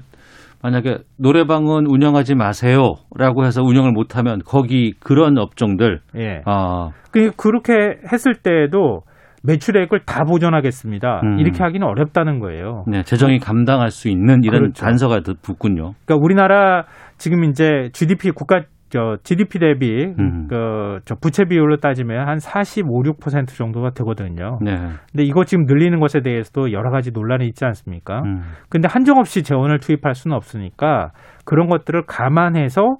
[0.62, 6.42] 만약에 노래방은 운영하지 마세요라고 해서 운영을 못 하면 거기 그런 업종들 예.
[6.44, 7.72] 아, 그 그렇게
[8.12, 9.02] 했을 때에도
[9.42, 11.20] 매출액을 다 보존하겠습니다.
[11.24, 11.38] 음.
[11.38, 12.84] 이렇게 하기는 어렵다는 거예요.
[12.86, 14.84] 네, 재정이 감당할 수 있는 이런 그렇죠.
[14.84, 15.92] 단서가 더 붙군요.
[16.04, 16.84] 그러니까 우리나라
[17.16, 20.48] 지금 이제 GDP 국가 저 GDP 대비 음.
[20.48, 24.58] 그저 부채 비율로 따지면 한 45, 6% 정도가 되거든요.
[24.60, 24.74] 네.
[25.12, 28.20] 근데 이거 지금 늘리는 것에 대해서도 여러 가지 논란이 있지 않습니까?
[28.24, 28.42] 음.
[28.68, 31.12] 근데 한정없이 재원을 투입할 수는 없으니까
[31.44, 32.96] 그런 것들을 감안해서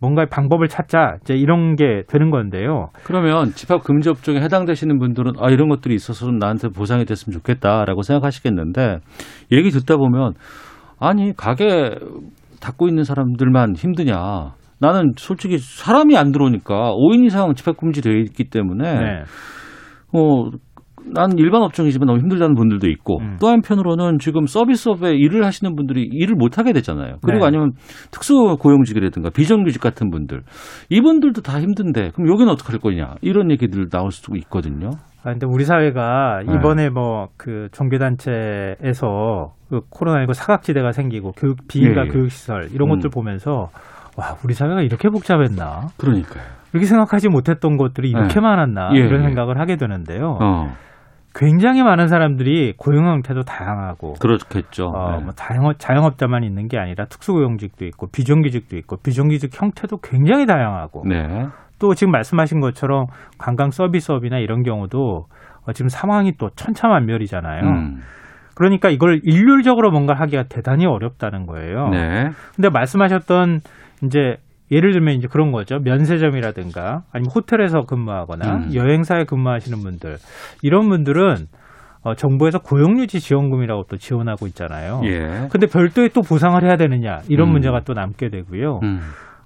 [0.00, 2.88] 뭔가 방법을 찾자 이제 이런 게 되는 건데요.
[3.04, 8.02] 그러면 집합 금지 업종에 해당되시는 분들은 아 이런 것들이 있어서 좀 나한테 보상이 됐으면 좋겠다라고
[8.02, 8.98] 생각하시겠는데
[9.52, 10.32] 얘기 듣다 보면
[10.98, 11.94] 아니 가게
[12.60, 14.54] 닫고 있는 사람들만 힘드냐?
[14.78, 19.22] 나는 솔직히 사람이 안 들어오니까 5인 이상 집합 금지되어 있기 때문에 네.
[20.12, 20.50] 어,
[21.12, 23.36] 난 일반 업종이지만 너무 힘들다는 분들도 있고 음.
[23.40, 27.16] 또 한편으로는 지금 서비스업에 일을 하시는 분들이 일을 못 하게 되잖아요.
[27.22, 27.46] 그리고 네.
[27.46, 27.72] 아니면
[28.10, 30.42] 특수 고용직이라든가 비정규직 같은 분들
[30.88, 34.90] 이분들도 다 힘든데 그럼 여기는 어떻게 할 거냐 이런 얘기들 나올 수도 있거든요.
[35.22, 36.54] 아, 근데 우리 사회가 네.
[36.54, 42.10] 이번에 뭐그 종교단체에서 그 코로나19 사각지대가 생기고 교육, 비인가 예, 예.
[42.10, 42.94] 교육시설 이런 음.
[42.94, 43.68] 것들 보면서
[44.16, 45.88] 와, 우리 사회가 이렇게 복잡했나?
[45.98, 46.42] 그러니까요.
[46.72, 48.40] 이렇게 생각하지 못했던 것들이 이렇게 네.
[48.40, 48.90] 많았나?
[48.94, 49.26] 예, 이런 예.
[49.26, 50.38] 생각을 하게 되는데요.
[50.40, 50.72] 어,
[51.34, 54.86] 굉장히 많은 사람들이 고용 형태도 다양하고 그렇겠죠.
[54.86, 55.24] 어, 네.
[55.24, 61.46] 뭐 자영업, 자영업자만 있는 게 아니라 특수고용직도 있고 비정규직도 있고 비정규직 형태도 굉장히 다양하고 네.
[61.78, 63.06] 또 지금 말씀하신 것처럼
[63.38, 65.26] 관광 서비스업이나 이런 경우도
[65.66, 67.62] 어, 지금 상황이 또 천차만별이잖아요.
[67.62, 68.00] 음.
[68.54, 71.88] 그러니까 이걸 일률적으로 뭔가 하기가 대단히 어렵다는 거예요.
[71.88, 72.30] 네.
[72.54, 73.60] 근데 말씀하셨던
[74.04, 74.36] 이제
[74.70, 75.78] 예를 들면 이제 그런 거죠.
[75.82, 78.74] 면세점이라든가 아니면 호텔에서 근무하거나 음.
[78.74, 80.16] 여행사에 근무하시는 분들
[80.62, 81.46] 이런 분들은
[82.02, 85.02] 어, 정부에서 고용유지 지원금이라고 또 지원하고 있잖아요.
[85.04, 85.48] 예.
[85.50, 87.52] 근데 별도의 또 보상을 해야 되느냐 이런 음.
[87.52, 88.80] 문제가 또 남게 되고요.
[88.82, 89.00] 음.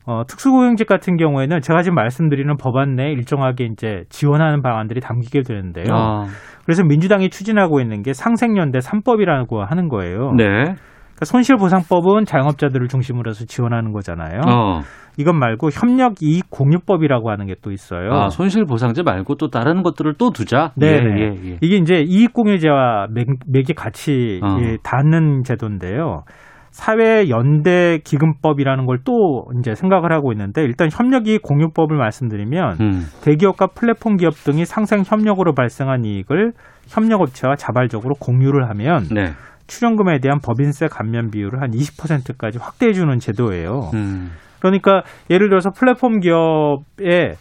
[0.06, 5.86] 어, 특수고용직 같은 경우에는 제가 지금 말씀드리는 법안 내에 일정하게 이제 지원하는 방안들이 담기게 되는데요.
[5.90, 6.26] 아,
[6.64, 10.32] 그래서 민주당이 추진하고 있는 게 상생연대 3법이라고 하는 거예요.
[10.36, 10.74] 네.
[11.14, 14.40] 그러니까 손실보상법은 자영업자들을 중심으로 해서 지원하는 거잖아요.
[14.46, 14.80] 어.
[15.16, 18.12] 이것 말고 협력 이익 공유법이라고 하는 게 또 있어요.
[18.12, 20.72] 아, 손실보상제 말고 또 다른 것들을 또 두자.
[20.76, 21.20] 네, 예, 네.
[21.20, 21.58] 예, 예.
[21.62, 24.58] 이게 이제 이익 공유제와 맥, 맥이 같이 어.
[24.60, 26.24] 예, 닿는 제도인데요.
[26.72, 33.02] 사회 연대 기금법이라는 걸 또 이제 생각을 하고 있는데 일단 협력이 공유법을 말씀드리면 음.
[33.22, 36.52] 대기업과 플랫폼 기업 등이 상생 협력으로 발생한 이익을
[36.88, 39.32] 협력업체와 자발적으로 공유를 하면 네.
[39.66, 43.90] 출연금에 대한 법인세 감면 비율을 한 20%까지 확대해 주는 제도예요.
[43.94, 44.30] 음.
[44.60, 47.34] 그러니까 예를 들어서 플랫폼 기업에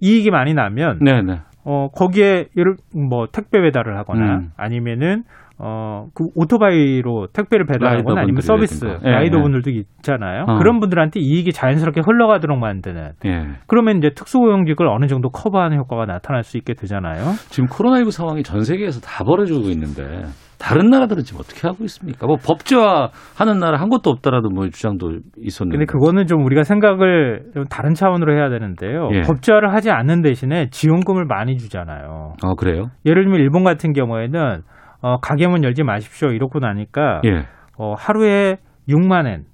[0.00, 1.40] 이익이 많이 나면 네, 네.
[1.64, 4.50] 어 거기에 예를 뭐 택배 배달을 하거나 음.
[4.56, 5.24] 아니면은
[5.60, 8.86] 어그 오토바이로 택배를 배달하거나 아니면 서비스.
[9.04, 10.44] 예, 라이더 분들도 있잖아요.
[10.46, 10.58] 어.
[10.58, 13.46] 그런 분들한테 이익이 자연스럽게 흘러가도록 만드는 예.
[13.66, 17.32] 그러면 이제 특수고용직을 어느 정도 커버하는 효과가 나타날 수 있게 되잖아요.
[17.48, 20.26] 지금 코로나19 상황이 전 세계에서 다 벌어지고 있는데
[20.58, 22.26] 다른 나라들은 지금 어떻게 하고 있습니까?
[22.26, 25.78] 뭐 법제화 하는 나라 한 곳도 없다라도 뭐 주장도 있었는데.
[25.78, 29.08] 근데 그거는 좀 우리가 생각을 좀 다른 차원으로 해야 되는데요.
[29.14, 29.22] 예.
[29.22, 32.34] 법제화를 하지 않는 대신에 지원금을 많이 주잖아요.
[32.42, 32.90] 아, 그래요?
[33.06, 34.62] 예를 들면 일본 같은 경우에는
[35.00, 37.44] 어, 가게문 열지 마십시오 이러고 나니까 예.
[37.78, 38.56] 어, 하루에
[38.88, 39.44] 6만 엔,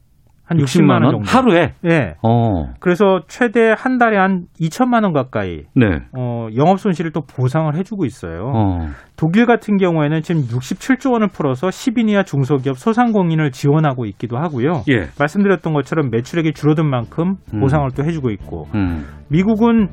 [0.46, 1.10] 한 60만, 60만 원 원?
[1.10, 1.30] 정도.
[1.30, 1.72] 하루에?
[1.86, 2.14] 예.
[2.22, 2.72] 어.
[2.80, 6.00] 그래서 최대 한 달에 한 2천만 원 가까이 네.
[6.16, 8.52] 어, 영업 손실을 또 보상을 해 주고 있어요.
[8.54, 8.86] 어.
[9.16, 14.82] 독일 같은 경우에는 지금 67조 원을 풀어서 10인 이하 중소기업 소상공인을 지원하고 있기도 하고요.
[14.90, 15.08] 예.
[15.18, 17.60] 말씀드렸던 것처럼 매출액이 줄어든 만큼 음.
[17.60, 19.06] 보상을 또 해 주고 있고 음.
[19.30, 19.88] 미국은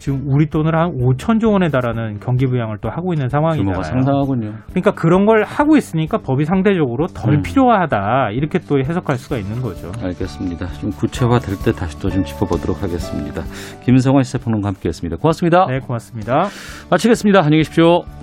[0.00, 3.82] 지금 우리 돈으로 한 5천조 원에 달하는 경기 부양을 또 하고 있는 상황이잖아요.
[3.82, 4.52] 상당하군요.
[4.70, 7.42] 그러니까 그런 걸 하고 있으니까 법이 상대적으로 덜 음.
[7.42, 9.92] 필요하다 이렇게 또 해석할 수가 있는 거죠.
[10.02, 10.66] 알겠습니다.
[10.80, 13.42] 좀 구체화될 때 다시 또 좀 짚어보도록 하겠습니다.
[13.84, 15.18] 김성환 시사평론가 함께했습니다.
[15.18, 15.66] 고맙습니다.
[15.68, 16.48] 네, 고맙습니다.
[16.90, 17.38] 마치겠습니다.
[17.38, 18.19] 안녕히 계십시오.